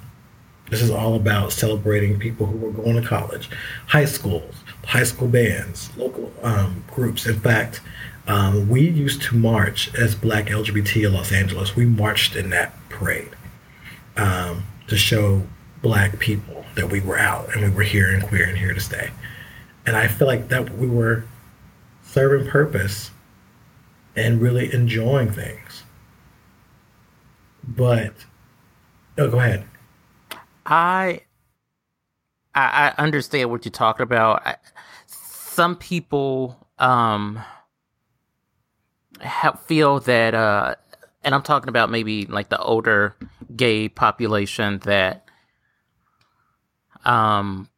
[0.69, 3.49] This is all about celebrating people who are going to college,
[3.85, 4.55] high schools,
[4.85, 7.27] high school bands, local um, groups.
[7.27, 7.81] In fact,
[8.27, 11.75] um, we used to march as Black LGBT in Los Angeles.
[11.75, 13.29] We marched in that parade
[14.15, 15.43] um, to show
[15.81, 18.79] Black people that we were out and we were here and queer and here to
[18.79, 19.11] stay.
[19.85, 21.25] And I feel like that we were
[22.03, 23.11] serving purpose
[24.15, 25.83] and really enjoying things.
[27.67, 28.13] But
[29.17, 29.65] oh, go ahead.
[30.65, 31.21] I
[32.55, 34.45] I, I understand what you're talking about.
[34.45, 34.55] I,
[35.07, 37.43] some people um
[39.65, 40.75] feel that, uh,
[41.23, 43.15] and I'm talking about maybe like the older
[43.55, 45.25] gay population that
[47.05, 47.69] um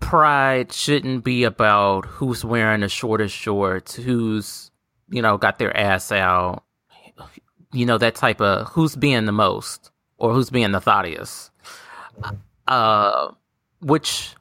[0.00, 4.70] pride shouldn't be about who's wearing the shortest shorts, who's,
[5.08, 6.64] you know, got their ass out,
[7.72, 11.50] you know, that type of who's being the most or who's being the thoughtiest.
[12.66, 13.32] Uh,
[13.80, 14.34] which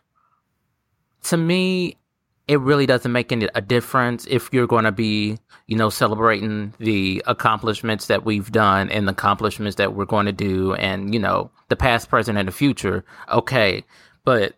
[1.24, 1.98] to me,
[2.50, 5.38] it really doesn't make any a difference if you're going to be,
[5.68, 10.32] you know, celebrating the accomplishments that we've done and the accomplishments that we're going to
[10.32, 13.06] do, and you know, the past, present, and the future.
[13.32, 13.84] Okay,
[14.26, 14.56] but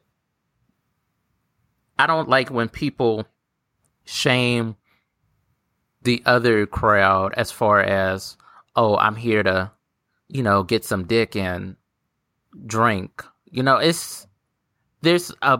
[1.99, 3.27] I don't like when people
[4.05, 4.77] shame
[6.01, 8.37] the other crowd as far as,
[8.77, 9.69] oh, I'm here to,
[10.29, 11.75] you know, get some dick and
[12.65, 13.21] drink.
[13.49, 14.27] You know, it's
[15.01, 15.59] there's a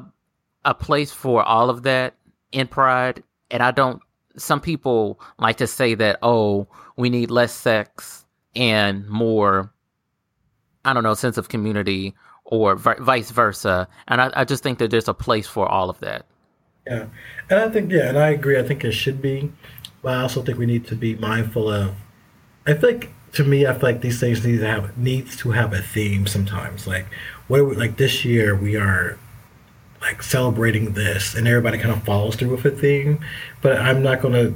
[0.64, 2.16] a place for all of that
[2.52, 4.02] in pride, and I don't.
[4.38, 8.26] Some people like to say that, oh, we need less sex
[8.56, 9.74] and more.
[10.86, 13.88] I don't know, sense of community or vice versa.
[14.08, 16.26] And I, I just think that there's a place for all of that.
[16.88, 17.06] Yeah,
[17.50, 18.60] and I think yeah, and I agree.
[18.60, 19.52] I think it should be,
[20.02, 21.96] but I also think we need to be mindful of.
[22.66, 25.74] I think to me, I feel like these things need to have needs to have
[25.74, 26.88] a theme sometimes.
[26.88, 27.06] Like
[27.48, 29.18] what we, like this year we are
[30.02, 33.20] like celebrating this, and everybody kind of follows through with a theme.
[33.62, 34.54] But I'm not gonna.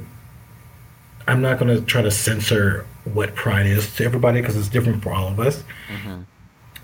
[1.28, 5.12] I'm not gonna try to censor what pride is to everybody because it's different for
[5.12, 5.62] all of us.
[5.88, 6.22] Mm-hmm.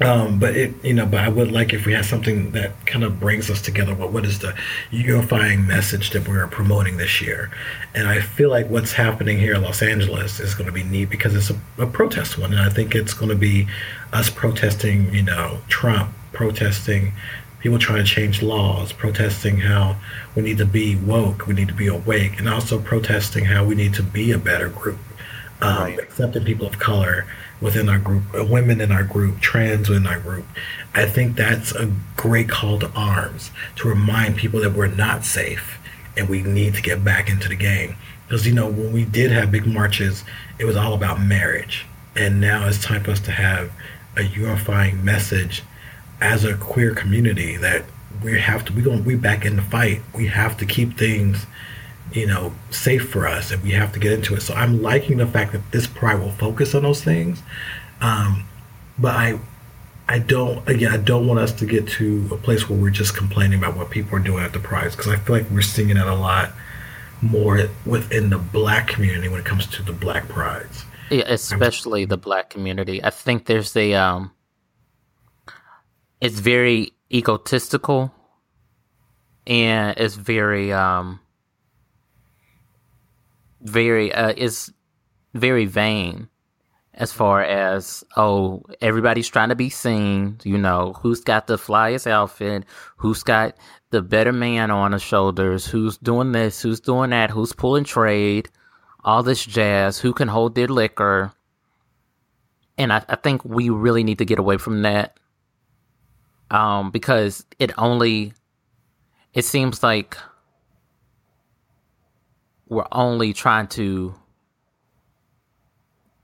[0.01, 3.05] Um, but it, you know, but I would like if we had something that kind
[3.05, 3.95] of brings us together.
[3.95, 4.55] What what is the
[4.91, 7.51] unifying message that we're promoting this year?
[7.95, 11.11] And I feel like what's happening here in Los Angeles is going to be neat
[11.11, 13.69] because it's a, a protest one, and I think it's going to be
[14.13, 17.13] us protesting, you know, Trump protesting
[17.63, 19.97] people trying to change laws, protesting how
[20.35, 23.77] we need to be woke, we need to be awake, and also protesting how we
[23.77, 24.99] need to be a better group,
[25.61, 25.99] um, right.
[26.01, 27.25] accepting people of color
[27.61, 30.45] within our group, uh, women in our group, trans in our group.
[30.93, 35.79] I think that's a great call to arms to remind people that we're not safe
[36.17, 37.95] and we need to get back into the game.
[38.27, 40.25] Because, you know, when we did have big marches,
[40.59, 41.87] it was all about marriage.
[42.17, 43.71] And now it's time for us to have
[44.17, 45.63] a unifying message
[46.23, 47.85] as a queer community that
[48.23, 50.01] we have to, we going we back in the fight.
[50.15, 51.47] We have to keep things
[52.15, 54.43] you know, safe for us and we have to get into it.
[54.43, 57.43] So I'm liking the fact that this pride will focus on those things.
[58.01, 58.45] Um,
[58.99, 59.39] but I
[60.09, 63.17] I don't again I don't want us to get to a place where we're just
[63.17, 65.91] complaining about what people are doing at the prides because I feel like we're seeing
[65.91, 66.53] it a lot
[67.23, 70.85] more within the black community when it comes to the black prides.
[71.11, 73.03] Yeah, especially the black community.
[73.03, 74.33] I think there's the um
[76.23, 78.15] it's very egotistical
[79.45, 81.19] and it's very um
[83.61, 84.73] very uh, is
[85.35, 86.29] very vain
[86.95, 92.07] as far as oh everybody's trying to be seen you know who's got the flyest
[92.07, 92.65] outfit
[92.97, 93.57] who's got
[93.91, 98.49] the better man on his shoulders who's doing this who's doing that who's pulling trade
[99.03, 101.33] all this jazz who can hold their liquor.
[102.79, 105.19] And i, I think we really need to get away from that
[106.53, 108.33] um because it only
[109.35, 110.17] it seems like
[112.69, 114.15] we're only trying to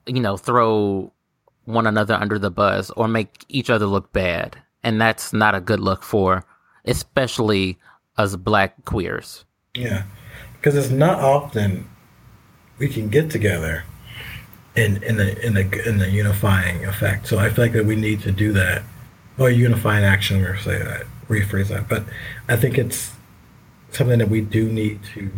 [0.08, 1.12] you know, throw
[1.64, 4.56] one another under the bus or make each other look bad.
[4.82, 6.44] And that's not a good look for
[6.84, 7.78] especially
[8.16, 9.44] us black queers.
[9.74, 10.04] Yeah.
[10.54, 11.88] Because it's not often
[12.78, 13.84] we can get together
[14.74, 17.26] in in a in a in a unifying effect.
[17.26, 18.82] So I feel like that we need to do that.
[19.38, 21.88] Or unifying action or say that, rephrase that.
[21.88, 22.04] But
[22.48, 23.12] I think it's
[23.92, 25.30] something that we do need to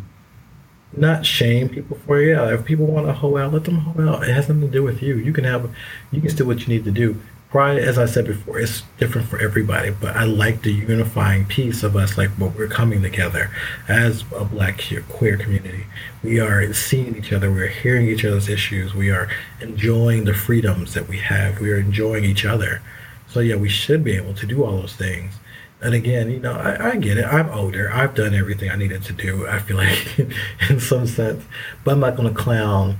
[0.92, 2.20] not shame people for.
[2.20, 4.24] Yeah, if people want to hoe out, let them hoe out.
[4.24, 5.16] It has nothing to do with you.
[5.16, 5.70] You can have,
[6.10, 7.20] you can do what you need to do.
[7.50, 9.90] Pride, as I said before, it's different for everybody.
[9.90, 13.50] But I like the unifying piece of us, like what we're coming together
[13.88, 15.86] as a black queer community.
[16.22, 17.50] We are seeing each other.
[17.50, 18.94] We're hearing each other's issues.
[18.94, 19.28] We are
[19.60, 21.60] enjoying the freedoms that we have.
[21.60, 22.82] We are enjoying each other.
[23.30, 25.34] So yeah, we should be able to do all those things
[25.82, 27.24] and again, you know, I, I, get it.
[27.24, 27.90] I'm older.
[27.90, 29.46] I've done everything I needed to do.
[29.46, 30.18] I feel like,
[30.68, 31.42] in some sense,
[31.84, 32.98] but I'm not going to clown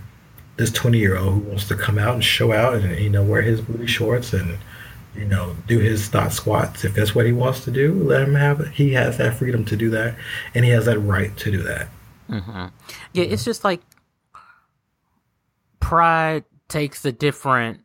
[0.56, 3.22] this 20 year old who wants to come out and show out and you know
[3.22, 4.58] wear his booty shorts and
[5.14, 6.84] you know do his thought squats.
[6.84, 8.68] If that's what he wants to do, let him have it.
[8.68, 10.16] He has that freedom to do that,
[10.54, 11.88] and he has that right to do that.
[12.28, 12.66] Mm-hmm.
[13.12, 13.80] Yeah, it's just like
[15.80, 17.80] pride takes a different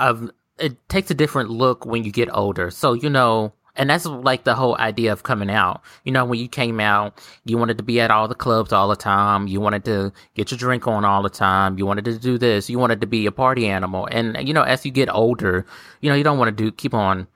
[0.00, 2.70] of it takes a different look when you get older.
[2.70, 5.82] So, you know, and that's like the whole idea of coming out.
[6.04, 8.88] You know, when you came out, you wanted to be at all the clubs all
[8.88, 9.48] the time.
[9.48, 11.76] You wanted to get your drink on all the time.
[11.76, 12.70] You wanted to do this.
[12.70, 14.06] You wanted to be a party animal.
[14.12, 15.66] And, you know, as you get older,
[16.00, 17.26] you know, you don't want to do, keep on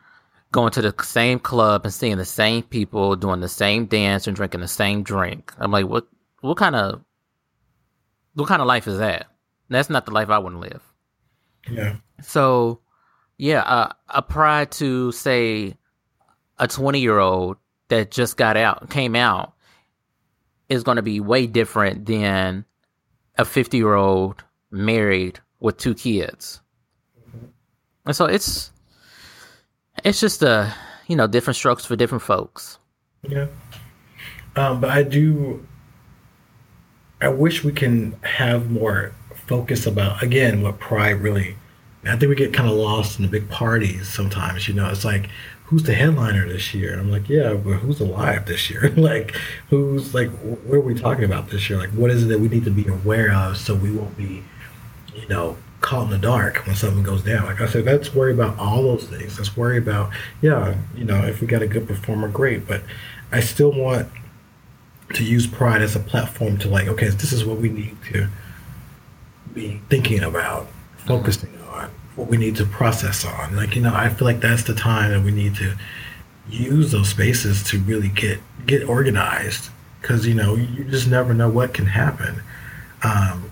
[0.52, 4.36] going to the same club and seeing the same people doing the same dance and
[4.36, 5.52] drinking the same drink.
[5.58, 6.06] I'm like, what,
[6.40, 7.02] what kind of,
[8.34, 9.26] what kind of life is that?
[9.68, 10.87] That's not the life I want to live.
[11.70, 11.96] Yeah.
[12.22, 12.80] So,
[13.36, 15.76] yeah, uh, a pride to say
[16.58, 17.56] a 20 year old
[17.88, 19.54] that just got out, came out,
[20.68, 22.64] is going to be way different than
[23.36, 26.60] a 50 year old married with two kids.
[28.04, 28.70] And so it's,
[30.04, 30.74] it's just a,
[31.06, 32.78] you know, different strokes for different folks.
[33.22, 33.46] Yeah.
[34.56, 35.66] Um, but I do,
[37.20, 39.12] I wish we can have more
[39.48, 41.56] focus about, again, what pride really
[42.04, 44.68] I think we get kind of lost in the big parties sometimes.
[44.68, 45.28] You know, it's like,
[45.64, 46.92] who's the headliner this year?
[46.92, 48.90] And I'm like, yeah, but who's alive this year?
[48.96, 49.34] like,
[49.68, 51.78] who's like, what are we talking about this year?
[51.78, 54.42] Like, what is it that we need to be aware of so we won't be,
[55.14, 57.46] you know, caught in the dark when something goes down?
[57.46, 59.36] Like I said, let's worry about all those things.
[59.36, 62.66] Let's worry about, yeah, you know, if we got a good performer, great.
[62.66, 62.82] But
[63.32, 64.08] I still want
[65.14, 68.28] to use Pride as a platform to like, okay, this is what we need to
[69.54, 70.68] be thinking about,
[71.06, 73.56] focusing on, what we need to process on.
[73.56, 75.76] Like, you know, I feel like that's the time that we need to
[76.50, 79.70] use those spaces to really get get organized
[80.00, 82.42] because you know you just never know what can happen.
[83.02, 83.50] Um,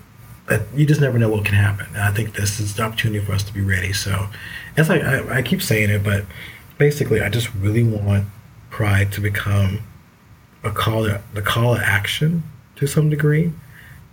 [0.73, 1.87] you just never know what can happen.
[1.87, 3.93] And I think this is the opportunity for us to be ready.
[3.93, 4.27] So,
[4.75, 6.25] it's like I, I keep saying it, but
[6.77, 8.25] basically, I just really want
[8.69, 9.79] Pride to become
[10.63, 12.43] a call to, the call to action
[12.75, 13.51] to some degree.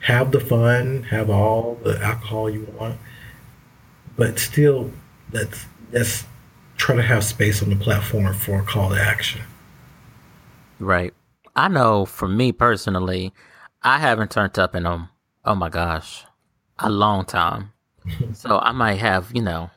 [0.04, 2.98] Have the fun, have all the alcohol you want,
[4.18, 4.90] but still,
[5.32, 6.24] let's let's
[6.76, 9.40] try to have space on the platform for a call to action.
[10.78, 11.14] Right.
[11.56, 13.32] I know for me personally,
[13.82, 15.10] I haven't turned up in a
[15.46, 16.24] oh my gosh,
[16.78, 17.72] a long time.
[18.34, 19.70] so I might have, you know,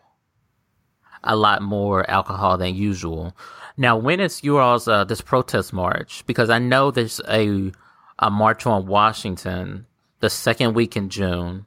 [1.23, 3.34] a lot more alcohol than usual.
[3.78, 6.25] Now, when is yours uh, this protest march?
[6.25, 7.71] Because I know there's a
[8.19, 9.86] a march on Washington
[10.20, 11.65] the second week in June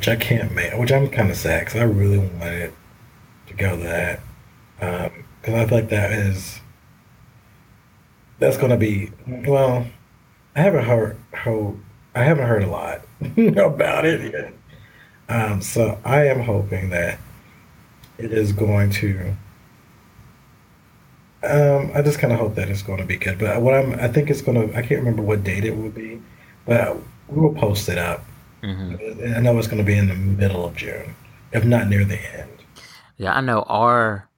[0.00, 2.72] which I can't make, which I'm kind of sad because I really wanted
[3.48, 4.20] to go to that
[4.80, 5.10] because
[5.48, 6.58] um, I feel like that is
[8.38, 9.10] that's going to be
[9.46, 9.86] well.
[10.56, 11.78] I haven't heard, heard
[12.14, 13.02] I haven't heard a lot
[13.36, 14.54] about it yet,
[15.28, 17.18] um, so I am hoping that
[18.16, 19.36] it is going to.
[21.42, 23.38] Um, I just kind of hope that it's going to be good.
[23.38, 24.74] But what I'm, I think it's going to.
[24.74, 26.22] I can't remember what date it will be,
[26.64, 26.96] but
[27.30, 28.24] we will post it up
[28.62, 29.36] Mm-hmm.
[29.36, 31.14] I know it's going to be in the middle of June,
[31.52, 32.50] if not near the end.
[33.16, 34.28] Yeah, I know our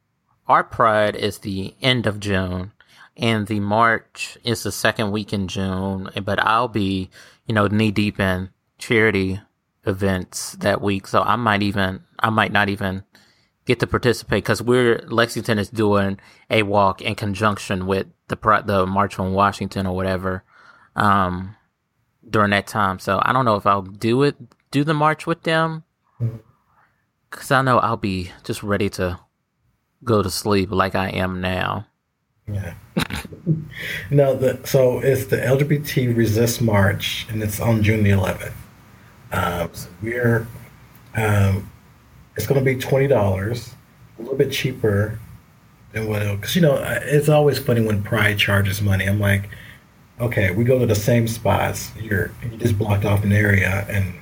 [0.46, 2.72] our Pride is the end of June,
[3.16, 6.10] and the March is the second week in June.
[6.24, 7.10] But I'll be,
[7.46, 9.40] you know, knee deep in charity
[9.84, 13.02] events that week, so I might even I might not even
[13.64, 16.18] get to participate because we're Lexington is doing
[16.48, 20.44] a walk in conjunction with the the March on Washington or whatever
[20.96, 21.56] um,
[22.28, 22.98] during that time.
[22.98, 24.36] So I don't know if I'll do it
[24.70, 25.84] do the march with them
[27.30, 29.20] because I know I'll be just ready to
[30.04, 31.86] go to sleep like I am now.
[32.48, 32.74] Yeah.
[34.10, 38.52] no, the, so it's the LGBT Resist March, and it's on June the 11th.
[39.32, 40.46] Um, so we're,
[41.14, 41.70] um,
[42.36, 43.74] it's going to be twenty dollars,
[44.18, 45.18] a little bit cheaper
[45.92, 49.06] than what because you know it's always funny when Pride charges money.
[49.06, 49.48] I'm like,
[50.20, 51.92] okay, we go to the same spots.
[52.00, 54.14] You're you just blocked off an area and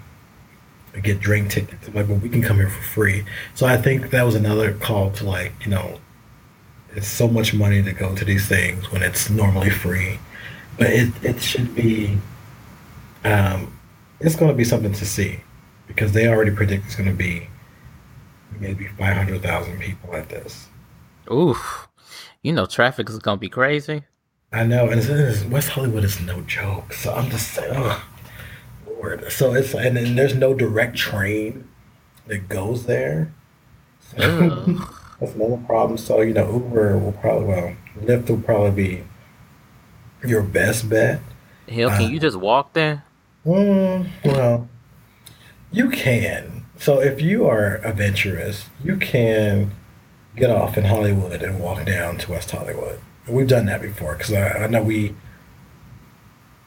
[1.02, 1.88] get drink tickets.
[1.94, 3.24] Like, well, we can come here for free.
[3.54, 6.00] So I think that was another call to like, you know,
[6.94, 10.18] it's so much money to go to these things when it's normally free,
[10.78, 12.18] but it it should be.
[13.24, 13.78] Um,
[14.20, 15.40] it's going to be something to see
[15.86, 17.48] because they already predict it's going to be
[18.58, 20.68] maybe 500,000 people at this.
[21.32, 21.88] Oof.
[22.42, 24.04] You know, traffic is going to be crazy.
[24.52, 24.88] I know.
[24.88, 26.92] And it's, West Hollywood is no joke.
[26.92, 28.04] So I'm just saying, oh,
[28.86, 29.30] Lord.
[29.30, 31.68] So it's, and then there's no direct train
[32.26, 33.32] that goes there.
[34.00, 34.76] So
[35.20, 35.98] that's another problem.
[35.98, 39.04] So, you know, Uber will probably, well, Lyft will probably be
[40.28, 41.20] your best bet.
[41.68, 43.04] Hell, can uh, you just walk there?
[43.46, 44.68] Mm, well,
[45.70, 46.66] you can.
[46.78, 49.70] So if you are adventurous, you can
[50.34, 52.98] get off in Hollywood and walk down to West Hollywood.
[53.30, 55.14] We've done that before because I, I, know we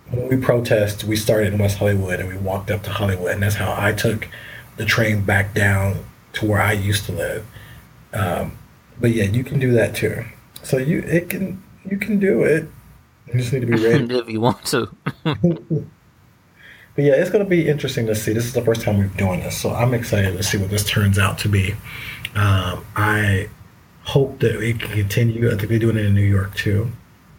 [0.10, 3.44] when we protest, we started in West Hollywood and we walked up to Hollywood, and
[3.44, 4.28] that's how I took
[4.78, 7.46] the train back down to where I used to live.
[8.14, 8.58] Um,
[9.00, 10.24] but yeah, you can do that too.
[10.62, 12.68] So you it can you can do it.
[13.28, 14.90] You just need to be ready if you want to.
[16.96, 18.34] But yeah, it's going to be interesting to see.
[18.34, 20.88] This is the first time we're doing this, so I'm excited to see what this
[20.88, 21.74] turns out to be.
[22.36, 23.50] Um, I
[24.04, 25.48] hope that we can continue.
[25.48, 26.92] I think they're doing it in New York too.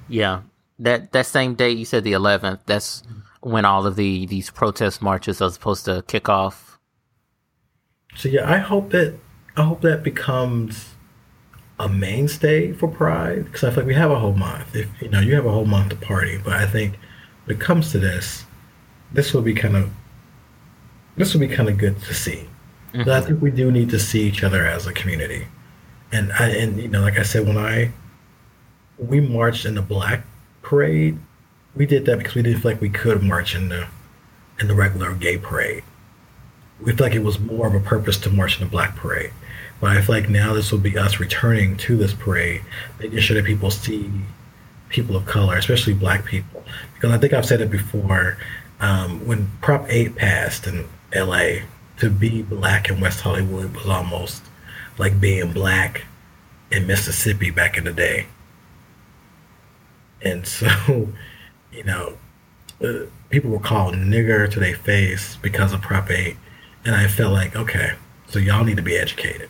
[0.08, 0.42] Yeah,
[0.78, 2.60] that that same day you said the 11th.
[2.66, 3.02] That's
[3.40, 6.78] when all of the these protest marches are supposed to kick off.
[8.16, 9.18] So yeah, I hope that
[9.56, 10.94] I hope that becomes
[11.78, 14.74] a mainstay for Pride because I feel like we have a whole month.
[14.74, 16.96] If you know, you have a whole month to party, but I think
[17.44, 18.44] when it comes to this,
[19.12, 19.90] this will be kind of
[21.16, 22.48] this will be kind of good to see.
[22.92, 23.04] Mm-hmm.
[23.04, 25.46] But I think we do need to see each other as a community,
[26.14, 27.90] and I, and you know, like I said, when I
[28.98, 30.24] we marched in the black
[30.62, 31.18] parade,
[31.74, 33.86] we did that because we didn't feel like we could march in the
[34.60, 35.82] in the regular gay parade.
[36.80, 39.32] We felt like it was more of a purpose to march in the black parade.
[39.80, 42.62] But I feel like now this will be us returning to this parade,
[43.00, 44.10] making sure that people see
[44.88, 46.62] people of color, especially black people.
[46.94, 48.38] Because I think I've said it before,
[48.80, 51.64] um, when Prop 8 passed in LA,
[51.98, 54.42] to be black in West Hollywood was almost
[54.98, 56.04] like being black
[56.70, 58.26] in Mississippi back in the day.
[60.22, 60.68] And so,
[61.72, 62.14] you know,
[62.82, 66.36] uh, people were called nigger to their face because of Prop 8.
[66.84, 67.94] And I felt like, okay,
[68.28, 69.48] so y'all need to be educated.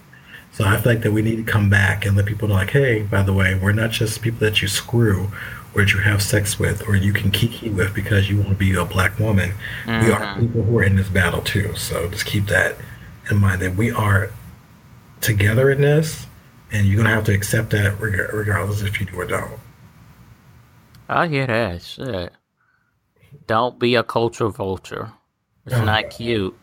[0.53, 2.71] So I feel like that we need to come back and let people know, like,
[2.71, 5.33] hey, by the way, we're not just people that you screw
[5.75, 8.55] or that you have sex with or you can kiki with because you want to
[8.55, 9.53] be a black woman.
[9.85, 10.07] Mm-hmm.
[10.07, 10.41] We are mm-hmm.
[10.41, 11.75] people who are in this battle too.
[11.75, 12.77] So just keep that
[13.31, 14.31] in mind that we are
[15.25, 16.27] together in this
[16.70, 19.61] and you're going to have to accept that regardless if you do or don't.
[21.09, 21.83] I hear that.
[21.83, 22.33] Shit.
[23.47, 25.12] Don't be a culture vulture.
[25.66, 26.57] It's oh, not cute.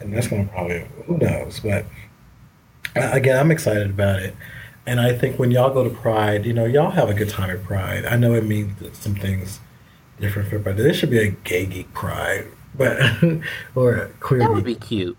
[0.00, 1.60] And that's going to probably, who knows?
[1.60, 1.86] But
[2.94, 4.34] again, I'm excited about it.
[4.86, 7.50] And I think when y'all go to Pride, you know, y'all have a good time
[7.50, 8.06] at Pride.
[8.06, 9.60] I know it means some things
[10.20, 10.76] different for Pride.
[10.76, 12.98] There should be a gay geek Pride, but
[13.74, 14.40] or a queer.
[14.40, 15.18] That would be cute.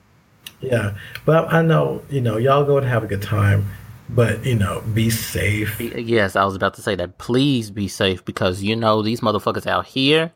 [0.62, 0.96] Yeah,
[1.26, 3.70] but I know you know y'all go and have a good time,
[4.10, 5.80] but you know, be safe.
[5.80, 7.18] Yes, I was about to say that.
[7.18, 10.34] Please be safe because you know these motherfuckers out here.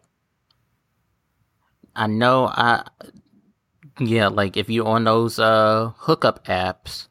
[1.95, 2.88] I know I
[3.99, 7.07] yeah, like if you're on those uh hookup apps,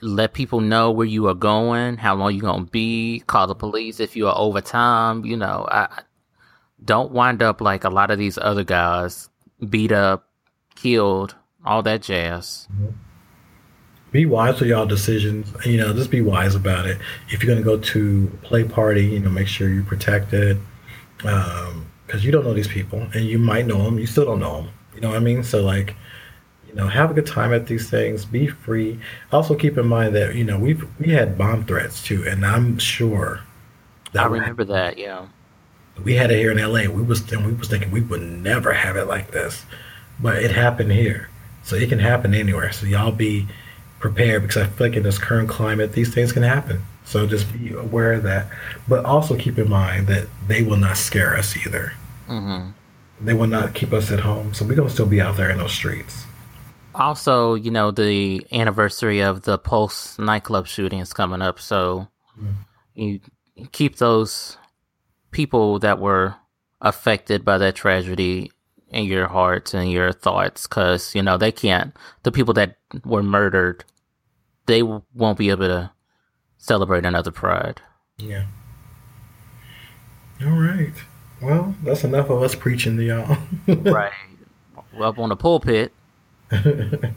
[0.00, 4.00] let people know where you are going, how long you're gonna be, call the police
[4.00, 5.24] if you are over time.
[5.24, 6.02] You know, I
[6.84, 9.28] don't wind up like a lot of these other guys,
[9.68, 10.28] beat up,
[10.74, 11.34] killed,
[11.64, 12.68] all that jazz.
[14.12, 15.52] Be wise with y'all decisions.
[15.64, 16.98] You know, just be wise about it.
[17.28, 20.58] If you're gonna go to a play party, you know, make sure you're protected,
[21.18, 21.86] because um,
[22.20, 24.70] you don't know these people, and you might know them, you still don't know them.
[24.94, 25.44] You know what I mean?
[25.44, 25.94] So like
[26.70, 28.24] you know, have a good time at these things.
[28.24, 29.00] Be free.
[29.32, 32.78] Also, keep in mind that you know we've we had bomb threats too, and I'm
[32.78, 33.40] sure.
[34.12, 34.96] That I remember that.
[34.96, 35.26] Yeah.
[36.04, 36.90] We had it here in LA.
[36.92, 39.64] We was and we was thinking we would never have it like this,
[40.20, 41.28] but it happened here,
[41.62, 42.72] so it can happen anywhere.
[42.72, 43.46] So y'all be
[43.98, 46.82] prepared because I feel like in this current climate, these things can happen.
[47.04, 48.48] So just be aware of that,
[48.88, 51.92] but also keep in mind that they will not scare us either.
[52.28, 52.70] Mm-hmm.
[53.22, 55.58] They will not keep us at home, so we're gonna still be out there in
[55.58, 56.24] those streets.
[56.94, 62.08] Also, you know, the anniversary of the Pulse nightclub shooting is coming up, so
[62.40, 62.54] Mm.
[62.94, 63.20] you
[63.72, 64.56] keep those
[65.30, 66.36] people that were
[66.80, 68.50] affected by that tragedy
[68.90, 71.94] in your hearts and your thoughts, because you know they can't.
[72.22, 73.84] The people that were murdered,
[74.66, 75.90] they won't be able to
[76.58, 77.80] celebrate another Pride.
[78.18, 78.46] Yeah.
[80.42, 80.92] All right.
[81.40, 83.36] Well, that's enough of us preaching to y'all.
[83.66, 84.12] right.
[85.00, 85.92] Up on the pulpit.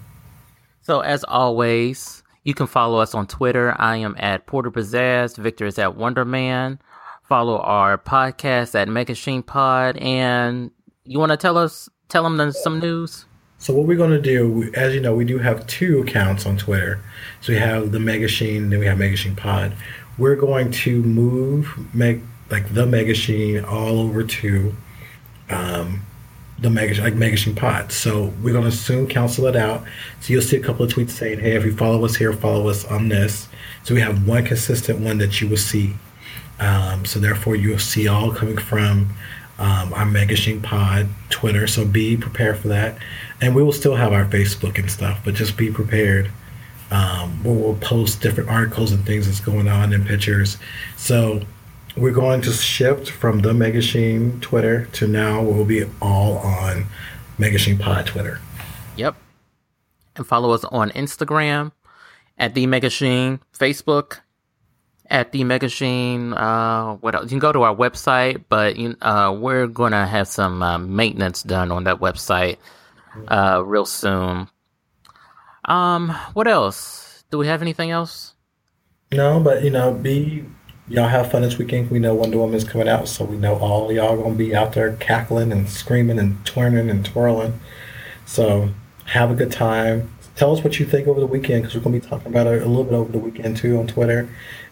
[0.84, 3.74] So as always, you can follow us on Twitter.
[3.80, 5.38] I am at Porter Pizzazz.
[5.38, 6.78] Victor is at Wonderman.
[7.24, 9.96] Follow our podcast at Megashine Pod.
[9.98, 10.72] And
[11.06, 13.26] you want to tell us, tell them some news?
[13.58, 16.58] So what we're going to do, as you know, we do have two accounts on
[16.58, 17.00] Twitter.
[17.42, 19.74] So we have the Megashine, then we have Megashine Pod.
[20.18, 24.76] We're going to move Meg, like the Megashine all over to
[25.50, 26.02] um,
[26.60, 27.92] the Mega, like Megashine Pod.
[27.92, 29.84] So we're going to soon cancel it out.
[30.20, 32.68] So you'll see a couple of tweets saying, "Hey, if you follow us here, follow
[32.68, 33.48] us on this."
[33.84, 35.96] So we have one consistent one that you will see.
[36.60, 39.10] Um, so therefore, you'll see all coming from
[39.60, 41.68] um, our Megashine Pod Twitter.
[41.68, 42.98] So be prepared for that,
[43.42, 46.32] and we will still have our Facebook and stuff, but just be prepared.
[46.92, 50.58] Um, where we'll post different articles and things that's going on and pictures.
[50.96, 51.42] So
[51.98, 56.86] we're going to shift from the Megashine Twitter to now we'll be all on
[57.40, 58.40] Megashine Pod Twitter.
[58.96, 59.16] Yep.
[60.16, 61.72] And follow us on Instagram
[62.38, 64.20] at The Megashine, Facebook
[65.14, 66.34] at The Megashine.
[66.36, 67.26] Uh, what else?
[67.26, 71.44] You can go to our website, but you, uh, we're to have some uh, maintenance
[71.44, 72.58] done on that website
[73.30, 74.50] uh, real soon.
[75.66, 77.24] Um, what else?
[77.30, 78.34] Do we have anything else?
[79.12, 80.46] No, but you know, be
[80.88, 81.92] y'all have fun this weekend.
[81.92, 84.74] We know Wonder Woman is coming out, so we know all y'all gonna be out
[84.74, 87.60] there cackling and screaming and twirling and twirling.
[88.26, 88.70] So
[89.06, 90.10] have a good time.
[90.36, 92.64] Tell us what you think over the weekend because we're gonna be talking about it
[92.64, 94.28] a little bit over the weekend too on Twitter,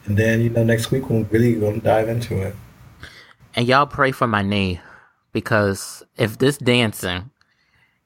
[0.06, 2.56] and then you know next week we're really gonna dive into it.
[3.56, 4.80] And y'all pray for my knee
[5.34, 7.30] because if this dancing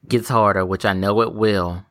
[0.07, 1.85] gets harder, which I know it will,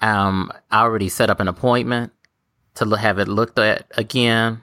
[0.00, 2.12] um, I already set up an appointment
[2.74, 4.60] to have it looked at again.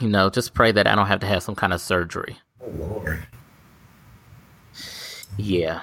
[0.00, 2.38] You know, just pray that I don't have to have some kind of surgery.
[2.62, 3.26] Oh Lord.
[5.36, 5.80] Yeah.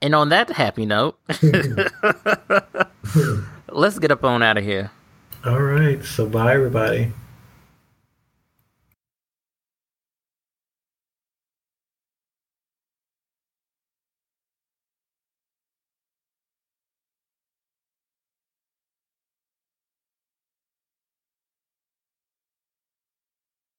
[0.00, 1.18] And on that happy note,
[3.68, 4.90] let's get up on out of here.
[5.44, 6.04] All right.
[6.04, 7.12] So bye everybody.